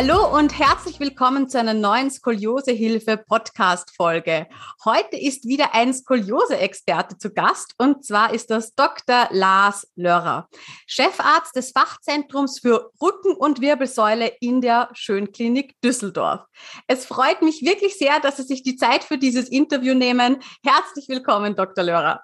[0.00, 4.46] Hallo und herzlich willkommen zu einer neuen Skoliosehilfe-Podcast-Folge.
[4.84, 9.26] Heute ist wieder ein Skoliose-Experte zu Gast und zwar ist das Dr.
[9.32, 10.48] Lars Lörrer,
[10.86, 16.44] Chefarzt des Fachzentrums für Rücken- und Wirbelsäule in der Schönklinik Düsseldorf.
[16.86, 20.36] Es freut mich wirklich sehr, dass Sie sich die Zeit für dieses Interview nehmen.
[20.64, 21.82] Herzlich willkommen, Dr.
[21.82, 22.22] Lörrer.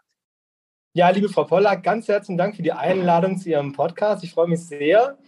[0.92, 4.22] Ja, liebe Frau Pollack, ganz herzlichen Dank für die Einladung zu Ihrem Podcast.
[4.22, 5.18] Ich freue mich sehr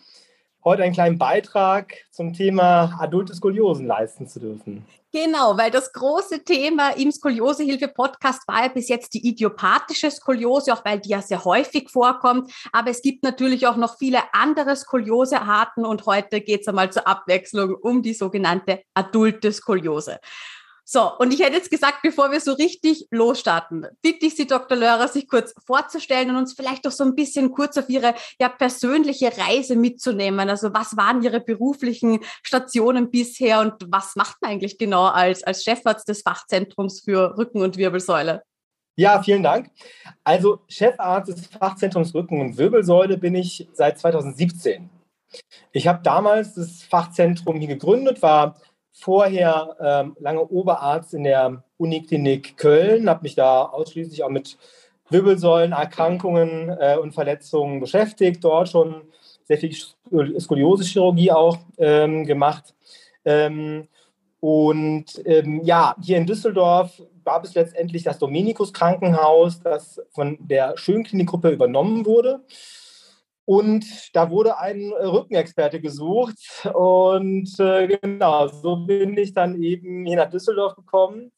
[0.66, 4.84] heute einen kleinen Beitrag zum Thema adulte Skoliosen leisten zu dürfen.
[5.12, 10.84] Genau, weil das große Thema im Skoliosehilfe-Podcast war ja bis jetzt die idiopathische Skoliose, auch
[10.84, 12.52] weil die ja sehr häufig vorkommt.
[12.72, 17.06] Aber es gibt natürlich auch noch viele andere Skoliosearten und heute geht es einmal zur
[17.06, 20.18] Abwechslung um die sogenannte adulte Skoliose.
[20.88, 24.78] So, und ich hätte jetzt gesagt, bevor wir so richtig losstarten, bitte ich Sie, Dr.
[24.78, 28.48] Lörer, sich kurz vorzustellen und uns vielleicht auch so ein bisschen kurz auf Ihre ja,
[28.48, 30.48] persönliche Reise mitzunehmen.
[30.48, 35.64] Also was waren Ihre beruflichen Stationen bisher und was macht man eigentlich genau als, als
[35.64, 38.44] Chefarzt des Fachzentrums für Rücken- und Wirbelsäule?
[38.94, 39.72] Ja, vielen Dank.
[40.22, 44.88] Also Chefarzt des Fachzentrums Rücken- und Wirbelsäule bin ich seit 2017.
[45.72, 48.60] Ich habe damals das Fachzentrum hier gegründet, war
[48.98, 54.56] vorher ähm, lange Oberarzt in der Uniklinik Köln, habe mich da ausschließlich auch mit
[55.10, 59.02] Wirbelsäulenerkrankungen äh, und Verletzungen beschäftigt, dort schon
[59.44, 62.74] sehr viel Skoliose-Chirurgie auch ähm, gemacht.
[63.24, 63.86] Ähm,
[64.40, 70.76] und ähm, ja, hier in Düsseldorf gab es letztendlich das Dominikus Krankenhaus, das von der
[70.76, 72.40] Schönklinikgruppe übernommen wurde.
[73.46, 76.36] Und da wurde ein Rückenexperte gesucht.
[76.74, 81.32] Und äh, genau, so bin ich dann eben hier nach Düsseldorf gekommen.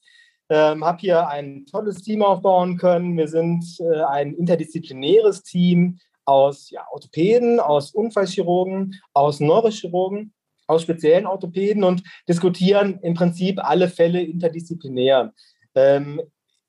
[0.48, 3.16] Ähm, habe hier ein tolles Team aufbauen können.
[3.18, 10.32] Wir sind äh, ein interdisziplinäres Team aus ja, Orthopäden, aus Unfallchirurgen, aus Neurochirurgen,
[10.66, 15.34] aus speziellen Orthopäden und diskutieren im Prinzip alle Fälle interdisziplinär.
[15.74, 16.22] Ähm,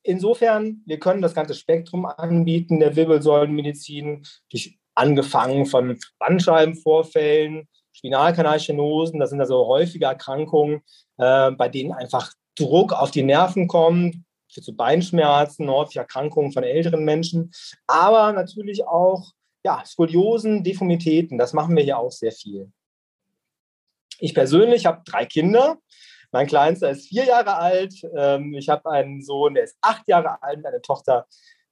[0.03, 9.31] insofern, wir können das ganze Spektrum anbieten der Wirbelsäulenmedizin durch angefangen von Bandscheibenvorfällen, Spinalkanalstenosen, das
[9.31, 10.81] sind also häufige Erkrankungen,
[11.17, 14.17] äh, bei denen einfach Druck auf die Nerven kommt,
[14.49, 17.51] zu Beinschmerzen, häufig Erkrankungen von älteren Menschen,
[17.87, 19.31] aber natürlich auch
[19.63, 22.71] ja, Skoliosen, Deformitäten, das machen wir hier auch sehr viel.
[24.19, 25.77] Ich persönlich habe drei Kinder.
[26.31, 27.93] Mein Kleinster ist vier Jahre alt.
[28.15, 31.25] Ähm, ich habe einen Sohn, der ist acht Jahre alt, eine Tochter,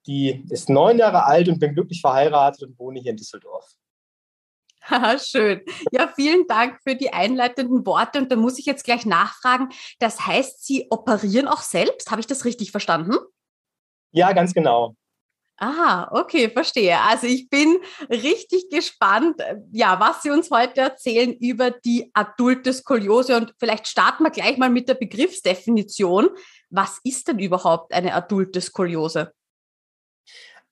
[0.08, 3.66] die ist neun Jahre alt und bin glücklich verheiratet und wohne hier in Düsseldorf.
[5.24, 5.62] Schön.
[5.92, 8.20] Ja, vielen Dank für die einleitenden Worte.
[8.20, 9.70] Und da muss ich jetzt gleich nachfragen.
[10.00, 12.10] Das heißt, Sie operieren auch selbst?
[12.10, 13.16] Habe ich das richtig verstanden?
[14.12, 14.96] Ja, ganz genau.
[15.60, 17.00] Ah, okay, verstehe.
[17.02, 17.80] Also ich bin
[18.10, 19.42] richtig gespannt,
[19.72, 23.36] ja, was Sie uns heute erzählen über die adulte Skoliose.
[23.36, 26.30] Und vielleicht starten wir gleich mal mit der Begriffsdefinition.
[26.70, 29.34] Was ist denn überhaupt eine adulte Skoliose?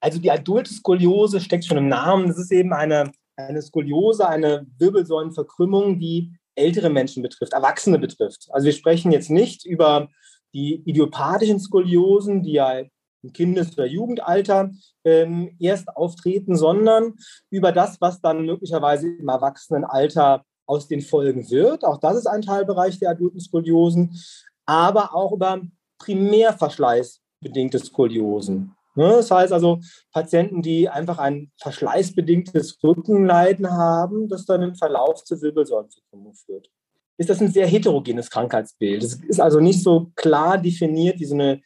[0.06, 2.28] Also die adulte Skoliose steckt schon im Namen.
[2.28, 8.48] Das ist eben eine, eine Skoliose, eine Wirbelsäulenverkrümmung, die ältere Menschen betrifft, Erwachsene betrifft.
[8.52, 10.10] Also wir sprechen jetzt nicht über
[10.54, 12.84] die idiopathischen Skoliosen, die ja
[13.24, 14.70] im Kindes- oder Jugendalter
[15.06, 17.16] ähm, erst auftreten, sondern
[17.50, 21.84] über das, was dann möglicherweise im Erwachsenenalter aus den Folgen wird.
[21.84, 24.22] Auch das ist ein Teilbereich der adulten Skoliosen,
[24.68, 25.62] aber auch über
[25.98, 28.76] primärverschleißbedingte Skoliosen.
[28.96, 29.80] Ne, das heißt also,
[30.12, 36.70] Patienten, die einfach ein verschleißbedingtes Rückenleiden haben, das dann im Verlauf zur Wirbelsäulenverkrümmung führt.
[37.18, 39.04] Ist das ein sehr heterogenes Krankheitsbild.
[39.04, 41.62] Es ist also nicht so klar definiert wie so eine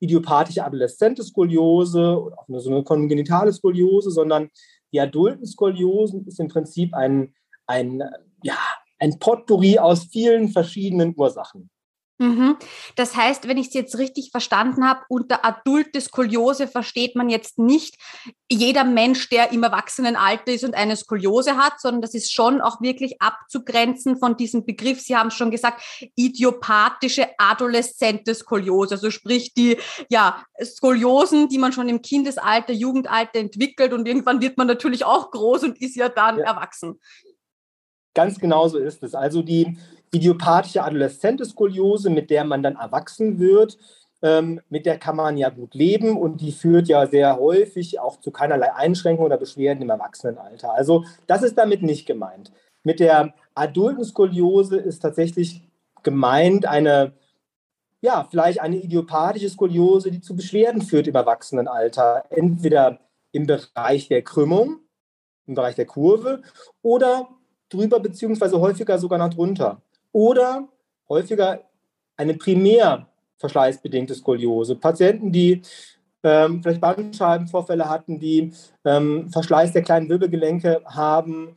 [0.00, 4.48] idiopathische adoleszente Skoliose oder auch so eine kongenitale Skoliose, sondern
[4.92, 7.34] die adulten Skoliosen ist im Prinzip ein,
[7.66, 8.02] ein,
[8.42, 8.58] ja,
[8.98, 11.70] ein Potpourri aus vielen verschiedenen Ursachen.
[12.18, 12.56] Mhm.
[12.96, 17.60] Das heißt, wenn ich es jetzt richtig verstanden habe, unter adulte Skoliose versteht man jetzt
[17.60, 17.96] nicht
[18.50, 22.80] jeder Mensch, der im Erwachsenenalter ist und eine Skoliose hat, sondern das ist schon auch
[22.80, 25.00] wirklich abzugrenzen von diesem Begriff.
[25.00, 25.80] Sie haben schon gesagt,
[26.16, 29.76] idiopathische adoleszente Skoliose, also sprich die
[30.08, 35.30] ja, Skoliosen, die man schon im Kindesalter, Jugendalter entwickelt und irgendwann wird man natürlich auch
[35.30, 36.46] groß und ist ja dann ja.
[36.46, 36.98] erwachsen.
[38.14, 39.14] Ganz genau so ist es.
[39.14, 39.78] Also die
[40.12, 43.78] idiopathische adoleszente Skoliose, mit der man dann erwachsen wird,
[44.22, 48.18] ähm, mit der kann man ja gut leben und die führt ja sehr häufig auch
[48.18, 50.72] zu keinerlei Einschränkungen oder Beschwerden im Erwachsenenalter.
[50.72, 52.50] Also das ist damit nicht gemeint.
[52.82, 55.62] Mit der adulten Skoliose ist tatsächlich
[56.02, 57.12] gemeint eine,
[58.00, 62.24] ja, vielleicht eine idiopathische Skoliose, die zu Beschwerden führt im Erwachsenenalter.
[62.30, 63.00] Entweder
[63.32, 64.80] im Bereich der Krümmung,
[65.46, 66.42] im Bereich der Kurve
[66.82, 67.28] oder
[67.68, 69.82] drüber beziehungsweise häufiger sogar noch drunter.
[70.12, 70.68] Oder
[71.08, 71.64] häufiger
[72.16, 73.08] eine primär
[73.38, 74.76] verschleißbedingte Skoliose.
[74.76, 75.62] Patienten, die
[76.22, 78.52] ähm, vielleicht Bandscheibenvorfälle hatten, die
[78.84, 81.56] ähm, Verschleiß der kleinen Wirbelgelenke haben,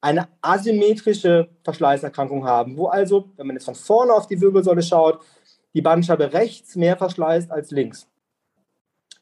[0.00, 5.20] eine asymmetrische Verschleißerkrankung haben, wo also, wenn man jetzt von vorne auf die Wirbelsäule schaut,
[5.74, 8.08] die Bandscheibe rechts mehr verschleißt als links.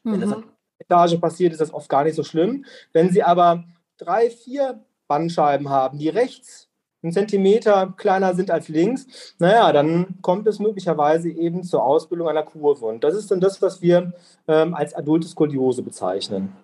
[0.03, 0.13] Mhm.
[0.13, 2.65] Wenn das auf der Etage passiert, ist das oft gar nicht so schlimm.
[2.93, 3.63] Wenn Sie aber
[3.97, 6.70] drei, vier Bandscheiben haben, die rechts
[7.03, 12.43] einen Zentimeter kleiner sind als links, naja, dann kommt es möglicherweise eben zur Ausbildung einer
[12.43, 12.85] Kurve.
[12.85, 14.13] Und das ist dann das, was wir
[14.47, 16.55] ähm, als adulte Skoliose bezeichnen.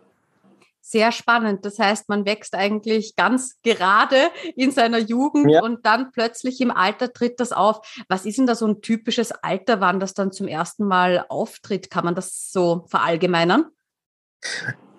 [0.89, 1.65] Sehr spannend.
[1.65, 4.15] Das heißt, man wächst eigentlich ganz gerade
[4.55, 5.61] in seiner Jugend ja.
[5.61, 7.81] und dann plötzlich im Alter tritt das auf.
[8.07, 11.89] Was ist denn da so ein typisches Alter, wann das dann zum ersten Mal auftritt?
[11.89, 13.65] Kann man das so verallgemeinern?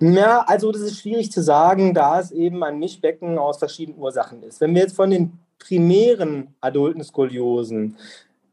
[0.01, 4.43] Ja, also das ist schwierig zu sagen, da es eben ein Mischbecken aus verschiedenen Ursachen
[4.43, 4.61] ist.
[4.61, 7.97] Wenn wir jetzt von den primären adulten Skoliosen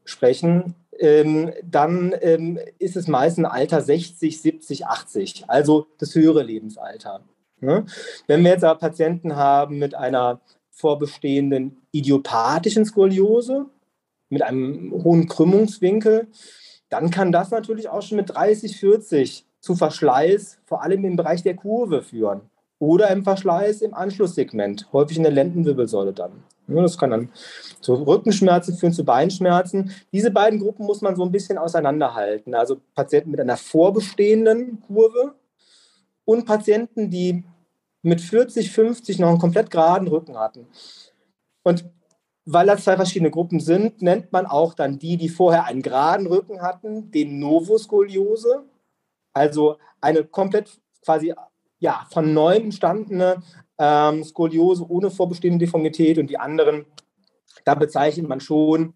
[0.04, 6.42] sprechen, ähm, dann ähm, ist es meist ein Alter 60, 70, 80, also das höhere
[6.42, 7.20] Lebensalter.
[7.60, 7.86] Ne?
[8.26, 10.40] Wenn wir jetzt aber Patienten haben mit einer
[10.70, 13.66] vorbestehenden idiopathischen Skoliose,
[14.28, 16.26] mit einem hohen Krümmungswinkel,
[16.88, 21.42] dann kann das natürlich auch schon mit 30, 40 zu Verschleiß, vor allem im Bereich
[21.42, 22.42] der Kurve führen.
[22.78, 26.44] Oder im Verschleiß im Anschlusssegment, häufig in der Lendenwirbelsäule dann.
[26.68, 27.30] Das kann dann
[27.80, 29.92] zu Rückenschmerzen führen, zu Beinschmerzen.
[30.12, 32.54] Diese beiden Gruppen muss man so ein bisschen auseinanderhalten.
[32.54, 35.34] Also Patienten mit einer vorbestehenden Kurve
[36.24, 37.44] und Patienten, die
[38.02, 40.66] mit 40, 50 noch einen komplett geraden Rücken hatten.
[41.62, 41.84] Und
[42.44, 46.26] weil das zwei verschiedene Gruppen sind, nennt man auch dann die, die vorher einen geraden
[46.26, 48.64] Rücken hatten, den Novoskoliose
[49.36, 51.34] also eine komplett quasi
[51.78, 53.42] ja, von neuem entstandene
[53.78, 56.86] ähm, Skoliose ohne vorbestehende Deformität und die anderen,
[57.64, 58.94] da bezeichnet man schon,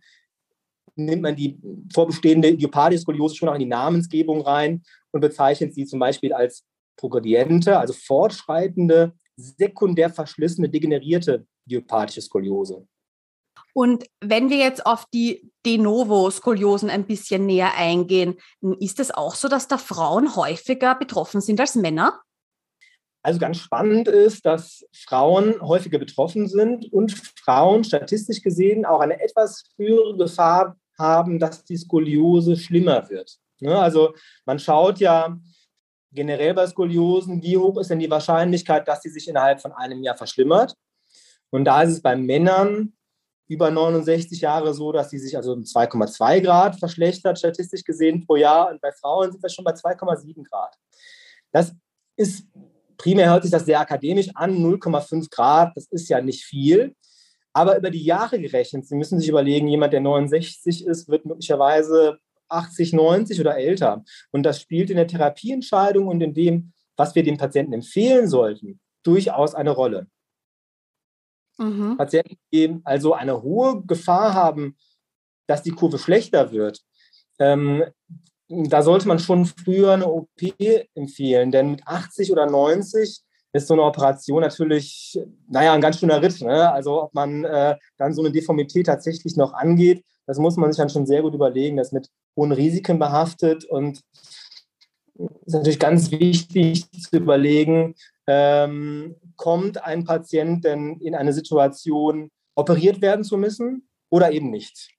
[0.96, 1.60] nimmt man die
[1.92, 6.64] vorbestehende idiopathische Skoliose schon auch in die Namensgebung rein und bezeichnet sie zum Beispiel als
[6.96, 12.86] progrediente, also fortschreitende, sekundär verschlissene, degenerierte idiopathische Skoliose.
[13.74, 18.38] Und wenn wir jetzt auf die De novo-Skoliosen ein bisschen näher eingehen,
[18.80, 22.20] ist es auch so, dass da Frauen häufiger betroffen sind als Männer?
[23.22, 29.20] Also ganz spannend ist, dass Frauen häufiger betroffen sind und Frauen statistisch gesehen auch eine
[29.20, 33.38] etwas höhere Gefahr haben, dass die Skoliose schlimmer wird.
[33.60, 34.14] Ne, also
[34.46, 35.38] man schaut ja
[36.12, 40.02] generell bei Skoliosen, wie hoch ist denn die Wahrscheinlichkeit, dass sie sich innerhalb von einem
[40.02, 40.74] Jahr verschlimmert.
[41.50, 42.94] Und da ist es bei Männern
[43.50, 48.36] über 69 Jahre so, dass sie sich also um 2,2 Grad verschlechtert, statistisch gesehen pro
[48.36, 48.70] Jahr.
[48.70, 50.76] Und bei Frauen sind wir schon bei 2,7 Grad.
[51.50, 51.72] Das
[52.16, 52.46] ist,
[52.96, 56.94] primär hört sich das sehr akademisch an, 0,5 Grad, das ist ja nicht viel.
[57.52, 62.18] Aber über die Jahre gerechnet, Sie müssen sich überlegen, jemand, der 69 ist, wird möglicherweise
[62.48, 64.04] 80, 90 oder älter.
[64.30, 68.78] Und das spielt in der Therapieentscheidung und in dem, was wir dem Patienten empfehlen sollten,
[69.02, 70.06] durchaus eine Rolle.
[71.60, 71.96] Mhm.
[71.98, 74.76] Patienten, die also eine hohe Gefahr haben,
[75.46, 76.80] dass die Kurve schlechter wird,
[77.38, 77.84] ähm,
[78.48, 80.28] da sollte man schon früher eine OP
[80.94, 83.20] empfehlen, denn mit 80 oder 90
[83.52, 86.40] ist so eine Operation natürlich, naja, ein ganz schöner Ritt.
[86.40, 86.72] Ne?
[86.72, 90.78] Also ob man äh, dann so eine Deformität tatsächlich noch angeht, das muss man sich
[90.78, 94.00] dann schon sehr gut überlegen, das mit hohen Risiken behaftet und
[95.44, 97.94] ist natürlich ganz wichtig zu überlegen,
[98.26, 104.90] ähm, kommt ein Patient denn in eine Situation, operiert werden zu müssen oder eben nicht?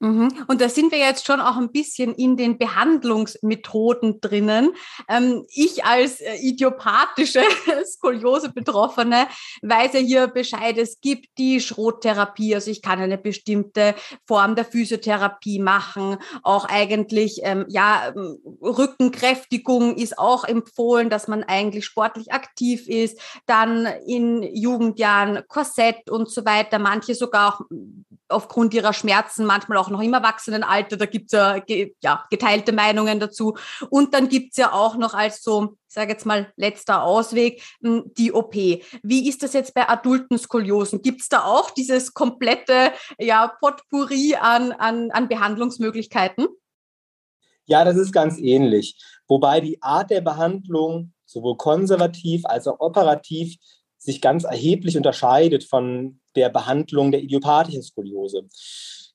[0.00, 0.44] Mhm.
[0.46, 4.70] Und da sind wir jetzt schon auch ein bisschen in den Behandlungsmethoden drinnen.
[5.08, 7.42] Ähm, ich als äh, idiopathische
[7.84, 9.26] Skoliose-Betroffene
[9.62, 10.78] weiß ja hier Bescheid.
[10.78, 16.18] Es gibt die Schrottherapie, also ich kann eine bestimmte Form der Physiotherapie machen.
[16.44, 23.20] Auch eigentlich, ähm, ja, ähm, Rückenkräftigung ist auch empfohlen, dass man eigentlich sportlich aktiv ist.
[23.46, 26.78] Dann in Jugendjahren Korsett und so weiter.
[26.78, 27.60] Manche sogar auch
[28.28, 31.62] aufgrund ihrer Schmerzen, manchmal auch noch im Erwachsenenalter, da gibt's ja,
[32.00, 33.56] ja geteilte Meinungen dazu.
[33.90, 38.12] Und dann gibt's ja auch noch als so, ich sage jetzt mal, letzter Ausweg, hm,
[38.16, 38.54] die OP.
[38.54, 41.02] Wie ist das jetzt bei adulten Skoliosen?
[41.02, 46.46] Gibt's da auch dieses komplette ja, Potpourri an, an, an Behandlungsmöglichkeiten?
[47.66, 48.96] Ja, das ist ganz ähnlich.
[49.26, 53.56] Wobei die Art der Behandlung sowohl konservativ als auch operativ
[53.98, 58.44] sich ganz erheblich unterscheidet von der Behandlung der idiopathischen Skoliose.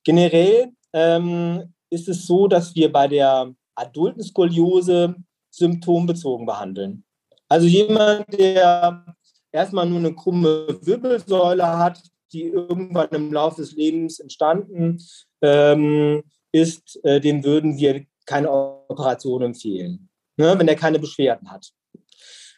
[0.03, 5.15] Generell ähm, ist es so, dass wir bei der adulten Skoliose
[5.49, 7.03] symptombezogen behandeln.
[7.47, 9.05] Also jemand, der
[9.51, 12.01] erstmal nur eine krumme Wirbelsäule hat,
[12.33, 14.97] die irgendwann im Laufe des Lebens entstanden
[15.41, 21.71] ähm, ist, äh, dem würden wir keine Operation empfehlen, ne, wenn er keine Beschwerden hat.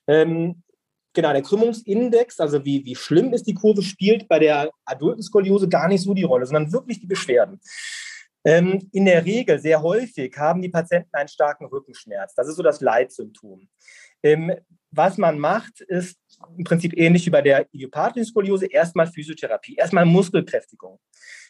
[0.07, 0.63] Ähm,
[1.15, 5.67] genau, der Krümmungsindex, also wie, wie schlimm ist die Kurve, spielt bei der adulten Skoliose
[5.67, 7.59] gar nicht so die Rolle, sondern wirklich die Beschwerden.
[8.45, 12.35] Ähm, in der Regel, sehr häufig, haben die Patienten einen starken Rückenschmerz.
[12.35, 13.67] Das ist so das Leitsymptom.
[14.21, 14.53] Ähm,
[14.91, 16.19] was man macht, ist
[16.57, 20.99] im Prinzip ähnlich wie bei der idiopathischen Skoliose, erstmal Physiotherapie, erstmal Muskelkräftigung.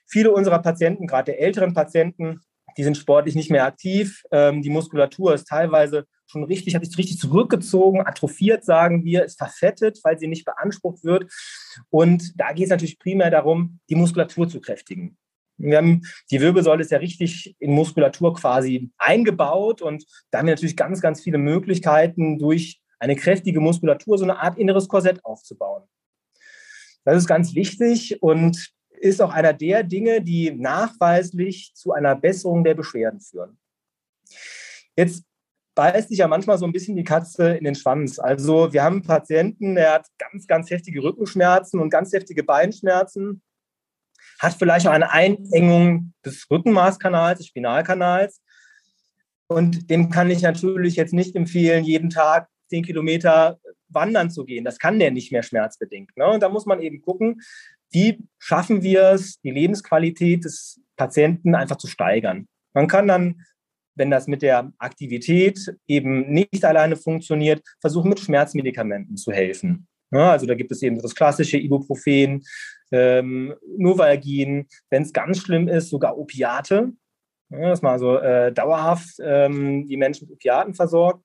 [0.08, 2.40] Viele unserer Patienten, gerade der älteren Patienten,
[2.78, 4.24] die sind sportlich nicht mehr aktiv.
[4.32, 9.38] Ähm, die Muskulatur ist teilweise schon richtig, hat sich richtig zurückgezogen, atrophiert, sagen wir, ist
[9.38, 11.32] verfettet, weil sie nicht beansprucht wird.
[11.90, 15.18] Und da geht es natürlich primär darum, die Muskulatur zu kräftigen.
[15.58, 16.02] Wir haben,
[16.32, 21.00] die Wirbelsäule ist ja richtig in Muskulatur quasi eingebaut und da haben wir natürlich ganz,
[21.00, 25.84] ganz viele Möglichkeiten, durch eine kräftige Muskulatur so eine Art inneres Korsett aufzubauen.
[27.06, 32.64] Das ist ganz wichtig und ist auch einer der Dinge, die nachweislich zu einer Besserung
[32.64, 33.58] der Beschwerden führen.
[34.98, 35.24] Jetzt
[35.76, 38.18] beißt sich ja manchmal so ein bisschen die Katze in den Schwanz.
[38.20, 43.42] Also wir haben einen Patienten, der hat ganz, ganz heftige Rückenschmerzen und ganz heftige Beinschmerzen
[44.40, 48.42] hat vielleicht auch eine Einengung des Rückenmaßkanals, des Spinalkanals.
[49.48, 54.66] Und dem kann ich natürlich jetzt nicht empfehlen, jeden Tag zehn Kilometer wandern zu gehen.
[54.66, 56.18] Das kann der nicht mehr schmerzbedingt.
[56.18, 56.28] Ne?
[56.28, 57.42] Und da muss man eben gucken,
[57.92, 62.48] wie schaffen wir es, die Lebensqualität des Patienten einfach zu steigern.
[62.74, 63.42] Man kann dann,
[63.96, 69.88] wenn das mit der Aktivität eben nicht alleine funktioniert, versuchen, mit Schmerzmedikamenten zu helfen.
[70.12, 72.44] Ja, also da gibt es eben das klassische Ibuprofen,
[72.92, 76.94] ähm, Novalgin, wenn es ganz schlimm ist, sogar Opiate,
[77.50, 81.24] ja, dass man also äh, dauerhaft ähm, die Menschen mit Opiaten versorgt.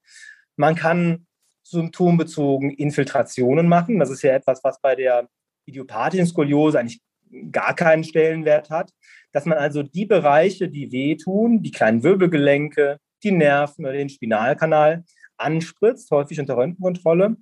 [0.55, 1.25] Man kann
[1.63, 3.99] symptombezogen Infiltrationen machen.
[3.99, 5.29] Das ist ja etwas, was bei der
[5.65, 7.01] idiopathischen Skoliose eigentlich
[7.51, 8.91] gar keinen Stellenwert hat.
[9.31, 15.03] Dass man also die Bereiche, die wehtun, die kleinen Wirbelgelenke, die Nerven oder den Spinalkanal
[15.37, 17.37] anspritzt, häufig unter Röntgenkontrolle,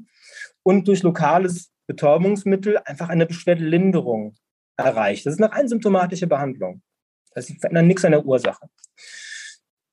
[0.64, 4.36] und durch lokales Betäubungsmittel einfach eine Beschwerdelinderung
[4.78, 5.26] erreicht.
[5.26, 6.82] Das ist eine rein symptomatische Behandlung.
[7.34, 8.68] Das verändert nichts an der Ursache.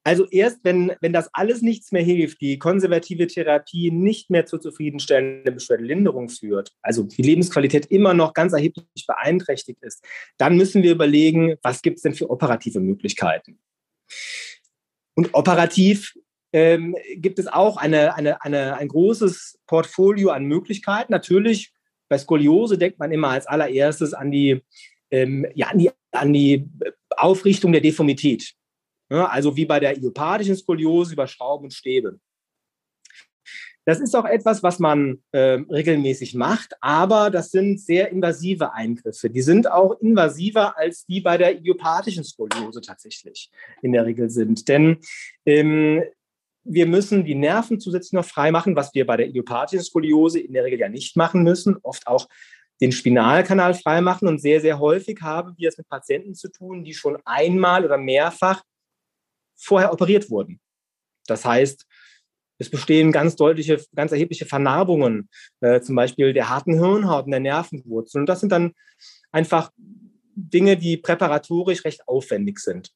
[0.06, 4.60] Also erst, wenn, wenn das alles nichts mehr hilft, die konservative Therapie nicht mehr zur
[4.60, 10.06] zufriedenstellenden Beschwerdelinderung führt, also die Lebensqualität immer noch ganz erheblich beeinträchtigt ist,
[10.38, 13.58] dann müssen wir überlegen, was gibt es denn für operative Möglichkeiten.
[15.16, 16.14] Und operativ
[16.52, 21.10] ähm, gibt es auch eine, eine, eine, ein großes Portfolio an Möglichkeiten.
[21.10, 21.72] Natürlich
[22.08, 24.62] bei Skoliose denkt man immer als allererstes an die,
[25.10, 26.70] ähm, ja, an die, an die
[27.16, 28.54] Aufrichtung der Deformität.
[29.10, 32.18] Ja, also wie bei der idiopathischen Skoliose über Schrauben und Stäbe.
[33.86, 39.30] Das ist auch etwas, was man äh, regelmäßig macht, aber das sind sehr invasive Eingriffe.
[39.30, 43.48] Die sind auch invasiver als die bei der idiopathischen Skoliose tatsächlich
[43.82, 44.66] in der Regel sind.
[44.66, 44.98] Denn
[45.44, 46.02] ähm,
[46.64, 50.52] wir müssen die Nerven zusätzlich noch frei machen, was wir bei der idiopathischen Skoliose in
[50.52, 52.28] der Regel ja nicht machen müssen, oft auch
[52.80, 54.26] den Spinalkanal frei machen.
[54.26, 57.98] Und sehr, sehr häufig haben wir es mit Patienten zu tun, die schon einmal oder
[57.98, 58.64] mehrfach
[59.56, 60.60] vorher operiert wurden.
[61.26, 61.86] Das heißt,
[62.58, 65.28] es bestehen ganz deutliche, ganz erhebliche Vernarbungen,
[65.60, 68.20] äh, zum Beispiel der harten Hirnhaut und der Nervenwurzel.
[68.20, 68.72] Und das sind dann
[69.30, 69.70] einfach
[70.34, 72.90] Dinge, die präparatorisch recht aufwendig sind.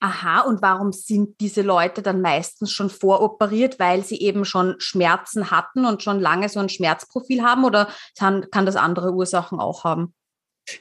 [0.00, 5.50] Aha, und warum sind diese Leute dann meistens schon voroperiert, weil sie eben schon Schmerzen
[5.50, 7.88] hatten und schon lange so ein Schmerzprofil haben oder
[8.18, 10.14] kann, kann das andere Ursachen auch haben?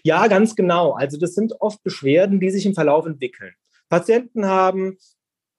[0.03, 0.93] Ja, ganz genau.
[0.93, 3.53] Also das sind oft Beschwerden, die sich im Verlauf entwickeln.
[3.89, 4.98] Patienten haben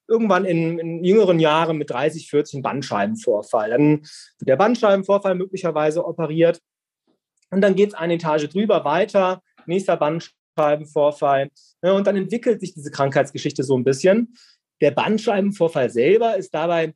[0.07, 3.69] irgendwann in, in, jüngeren Jahren mit 30, 40 einen Bandscheibenvorfall.
[3.69, 6.61] Dann wird der Bandscheibenvorfall möglicherweise operiert
[7.51, 11.49] und dann geht es eine Etage drüber weiter, nächster Bandscheibenvorfall.
[11.81, 14.33] Ne, und dann entwickelt sich diese Krankheitsgeschichte so ein bisschen.
[14.81, 16.93] Der Bandscheibenvorfall selber ist dabei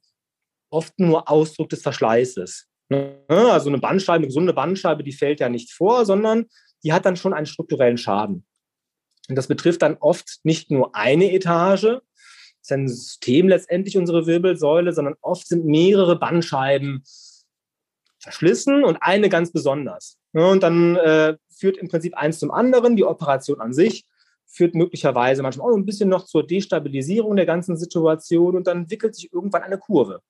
[0.70, 2.68] oft nur Ausdruck des Verschleißes.
[2.90, 6.46] Ne, also eine Bandscheibe, eine gesunde Bandscheibe, die fällt ja nicht vor, sondern
[6.84, 8.46] die hat dann schon einen strukturellen Schaden.
[9.30, 12.00] Und das betrifft dann oft nicht nur eine Etage,
[12.62, 17.04] ist ein System letztendlich unsere Wirbelsäule, sondern oft sind mehrere Bandscheiben
[18.20, 20.18] verschlissen und eine ganz besonders.
[20.34, 22.96] Und dann äh, führt im Prinzip eins zum anderen.
[22.96, 24.06] Die Operation an sich
[24.48, 29.16] führt möglicherweise manchmal auch ein bisschen noch zur Destabilisierung der ganzen Situation und dann entwickelt
[29.16, 30.22] sich irgendwann eine Kurve.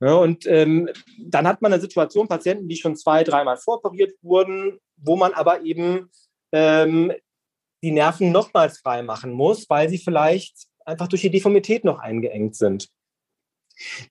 [0.00, 4.78] Ja, und ähm, dann hat man eine Situation, Patienten, die schon zwei, dreimal voroperiert wurden,
[4.96, 6.10] wo man aber eben
[6.52, 7.12] ähm,
[7.82, 12.56] die Nerven nochmals frei machen muss, weil sie vielleicht einfach durch die Deformität noch eingeengt
[12.56, 12.88] sind.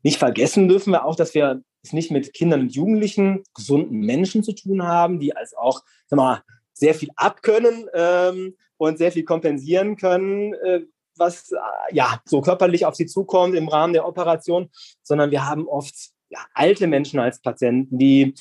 [0.03, 4.43] Nicht vergessen dürfen wir auch, dass wir es nicht mit Kindern und Jugendlichen, gesunden Menschen
[4.43, 6.43] zu tun haben, die als auch sag mal,
[6.73, 10.81] sehr viel abkönnen ähm, und sehr viel kompensieren können, äh,
[11.17, 14.69] was äh, ja so körperlich auf sie zukommt im Rahmen der Operation,
[15.01, 15.95] sondern wir haben oft
[16.29, 18.33] ja, alte Menschen als Patienten, die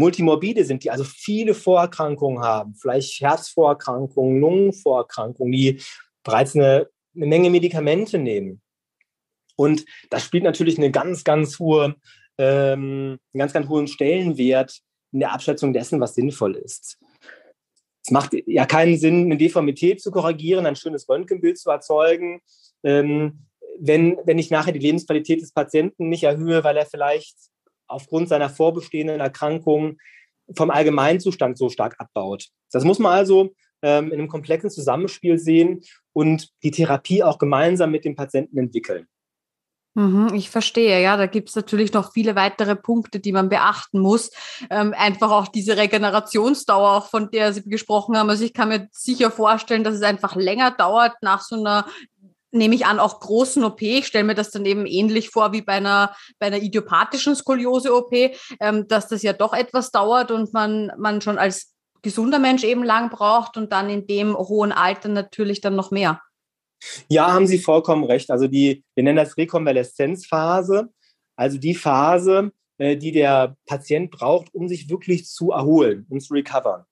[0.00, 5.80] multimorbide sind, die also viele Vorerkrankungen haben, vielleicht Herzvorerkrankungen, Lungenvorerkrankungen, die
[6.24, 8.60] bereits eine, eine Menge Medikamente nehmen.
[9.56, 11.96] Und das spielt natürlich eine ganz, ganz hohe,
[12.38, 14.80] ähm, einen ganz, ganz hohen Stellenwert
[15.12, 16.98] in der Abschätzung dessen, was sinnvoll ist.
[18.02, 22.40] Es macht ja keinen Sinn, eine Deformität zu korrigieren, ein schönes Röntgenbild zu erzeugen,
[22.82, 23.46] ähm,
[23.78, 27.36] wenn, wenn ich nachher die Lebensqualität des Patienten nicht erhöhe, weil er vielleicht
[27.90, 29.98] aufgrund seiner vorbestehenden Erkrankung
[30.56, 32.46] vom Allgemeinzustand so stark abbaut.
[32.72, 33.50] Das muss man also
[33.82, 35.82] ähm, in einem komplexen Zusammenspiel sehen
[36.12, 39.06] und die Therapie auch gemeinsam mit dem Patienten entwickeln.
[39.94, 43.98] Mhm, ich verstehe, ja, da gibt es natürlich noch viele weitere Punkte, die man beachten
[43.98, 44.30] muss.
[44.70, 48.30] Ähm, einfach auch diese Regenerationsdauer, auch von der Sie gesprochen haben.
[48.30, 51.86] Also ich kann mir sicher vorstellen, dass es einfach länger dauert nach so einer
[52.52, 53.82] nehme ich an, auch großen OP.
[53.82, 58.12] Ich stelle mir das dann eben ähnlich vor wie bei einer, bei einer idiopathischen Skoliose-OP,
[58.60, 62.82] ähm, dass das ja doch etwas dauert und man, man schon als gesunder Mensch eben
[62.82, 66.20] lang braucht und dann in dem hohen Alter natürlich dann noch mehr.
[67.08, 68.30] Ja, haben Sie vollkommen recht.
[68.30, 70.88] Also die, wir nennen das Rekonvaleszenzphase,
[71.36, 76.32] also die Phase, äh, die der Patient braucht, um sich wirklich zu erholen, um zu
[76.34, 76.84] recovern.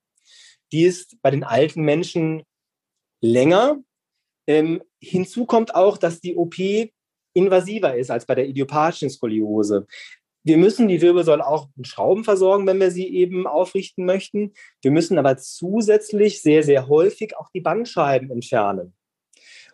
[0.72, 2.42] Die ist bei den alten Menschen
[3.22, 3.78] länger,
[4.48, 6.56] ähm, hinzu kommt auch, dass die OP
[7.34, 9.86] invasiver ist als bei der idiopathischen Skoliose.
[10.42, 14.54] Wir müssen die Wirbelsäule auch mit Schrauben versorgen, wenn wir sie eben aufrichten möchten.
[14.80, 18.94] Wir müssen aber zusätzlich sehr, sehr häufig auch die Bandscheiben entfernen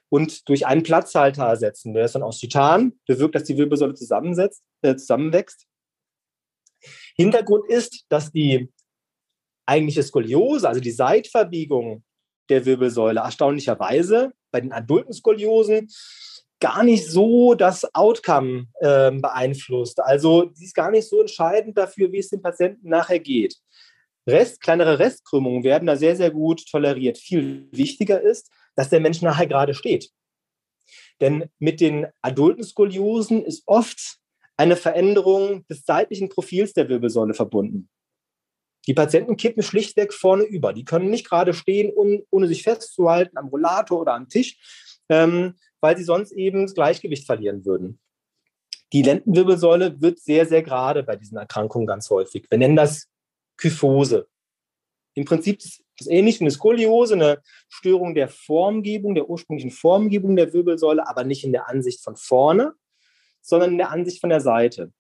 [0.09, 1.95] und durch einen Platzhalter ersetzen.
[1.95, 5.67] Der ist dann aus Titan, bewirkt, dass die Wirbelsäule zusammensetzt, äh, zusammenwächst.
[7.17, 8.73] Hintergrund ist, dass die
[9.67, 12.03] eigentliche Skoliose, also die Seitverbiegung
[12.49, 15.89] der Wirbelsäule, erstaunlicherweise bei den adulten Skoliosen
[16.61, 20.01] gar nicht so das Outcome äh, beeinflusst.
[20.01, 23.57] Also sie ist gar nicht so entscheidend dafür, wie es dem Patienten nachher geht.
[24.27, 27.19] Rest, kleinere Restkrümmungen werden da sehr, sehr gut toleriert.
[27.19, 30.11] Viel wichtiger ist, dass der Mensch nachher gerade steht.
[31.21, 34.19] Denn mit den adulten Skoliosen ist oft
[34.57, 37.89] eine Veränderung des seitlichen Profils der Wirbelsäule verbunden.
[38.87, 40.73] Die Patienten kippen schlichtweg vorne über.
[40.73, 41.93] Die können nicht gerade stehen,
[42.31, 44.59] ohne sich festzuhalten am Rollator oder am Tisch,
[45.09, 47.99] ähm, weil sie sonst eben das Gleichgewicht verlieren würden.
[48.93, 52.47] Die Lendenwirbelsäule wird sehr, sehr gerade bei diesen Erkrankungen ganz häufig.
[52.49, 53.09] Wir nennen das
[53.57, 54.29] Kyphose.
[55.15, 60.37] Im Prinzip ist das ähnlich wie eine Skoliose, eine Störung der Formgebung, der ursprünglichen Formgebung
[60.37, 62.75] der Wirbelsäule, aber nicht in der Ansicht von vorne,
[63.41, 64.93] sondern in der Ansicht von der Seite.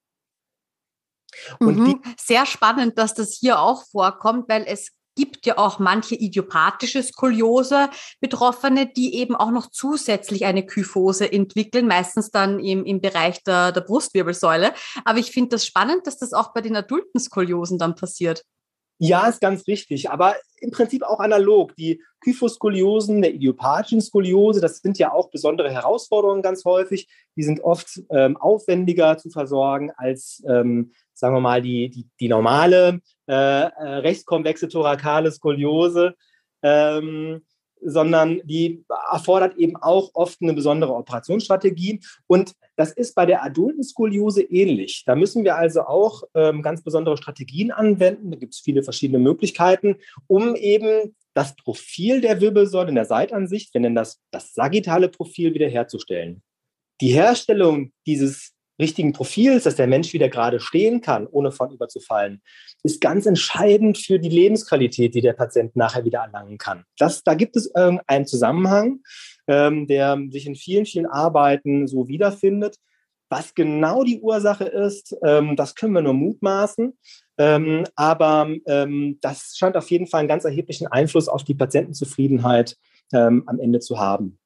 [1.61, 2.01] Mhm.
[2.19, 8.93] Sehr spannend, dass das hier auch vorkommt, weil es gibt ja auch manche idiopathische Skoliose-Betroffene,
[8.93, 13.83] die eben auch noch zusätzlich eine Kyphose entwickeln, meistens dann im, im Bereich der, der
[13.83, 14.73] Brustwirbelsäule.
[15.05, 18.43] Aber ich finde das spannend, dass das auch bei den adulten Skoliosen dann passiert.
[18.99, 21.75] Ja, ist ganz richtig, aber im Prinzip auch analog.
[21.77, 27.09] Die Kyphoskoliosen, der idiopathischen Skoliose, das sind ja auch besondere Herausforderungen ganz häufig.
[27.37, 32.29] Die sind oft ähm, aufwendiger zu versorgen als, ähm, sagen wir mal, die, die, die
[32.29, 36.15] normale äh, äh rechtskonvexe thorakale Skoliose.
[36.63, 37.45] Ähm,
[37.85, 42.01] sondern die erfordert eben auch oft eine besondere Operationsstrategie.
[42.27, 45.05] Und das ist bei der adulten Skoliose ähnlich.
[45.07, 48.31] Da müssen wir also auch ähm, ganz besondere Strategien anwenden.
[48.31, 53.75] Da gibt es viele verschiedene Möglichkeiten, um eben das Profil der Wirbelsäule in der Seitansicht,
[53.75, 56.43] wir nennen das das sagittale Profil, wiederherzustellen.
[57.01, 62.43] Die Herstellung dieses richtigen Profils, dass der Mensch wieder gerade stehen kann, ohne von überzufallen,
[62.83, 66.85] ist ganz entscheidend für die Lebensqualität, die der Patient nachher wieder erlangen kann.
[66.99, 69.01] Das, da gibt es einen Zusammenhang,
[69.47, 72.77] ähm, der sich in vielen, vielen Arbeiten so wiederfindet.
[73.31, 76.97] Was genau die Ursache ist, ähm, das können wir nur mutmaßen.
[77.39, 82.77] Ähm, aber ähm, das scheint auf jeden Fall einen ganz erheblichen Einfluss auf die Patientenzufriedenheit
[83.13, 84.39] ähm, am Ende zu haben.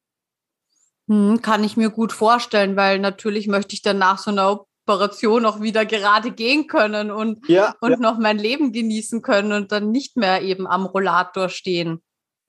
[1.09, 5.47] Hm, kann ich mir gut vorstellen, weil natürlich möchte ich dann nach so einer Operation
[5.47, 7.97] auch wieder gerade gehen können und, ja, und ja.
[7.99, 12.03] noch mein Leben genießen können und dann nicht mehr eben am Rollator stehen.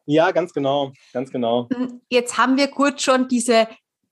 [0.05, 1.69] Ja, ganz genau, ganz genau.
[1.71, 3.67] Hm, jetzt haben wir kurz schon diese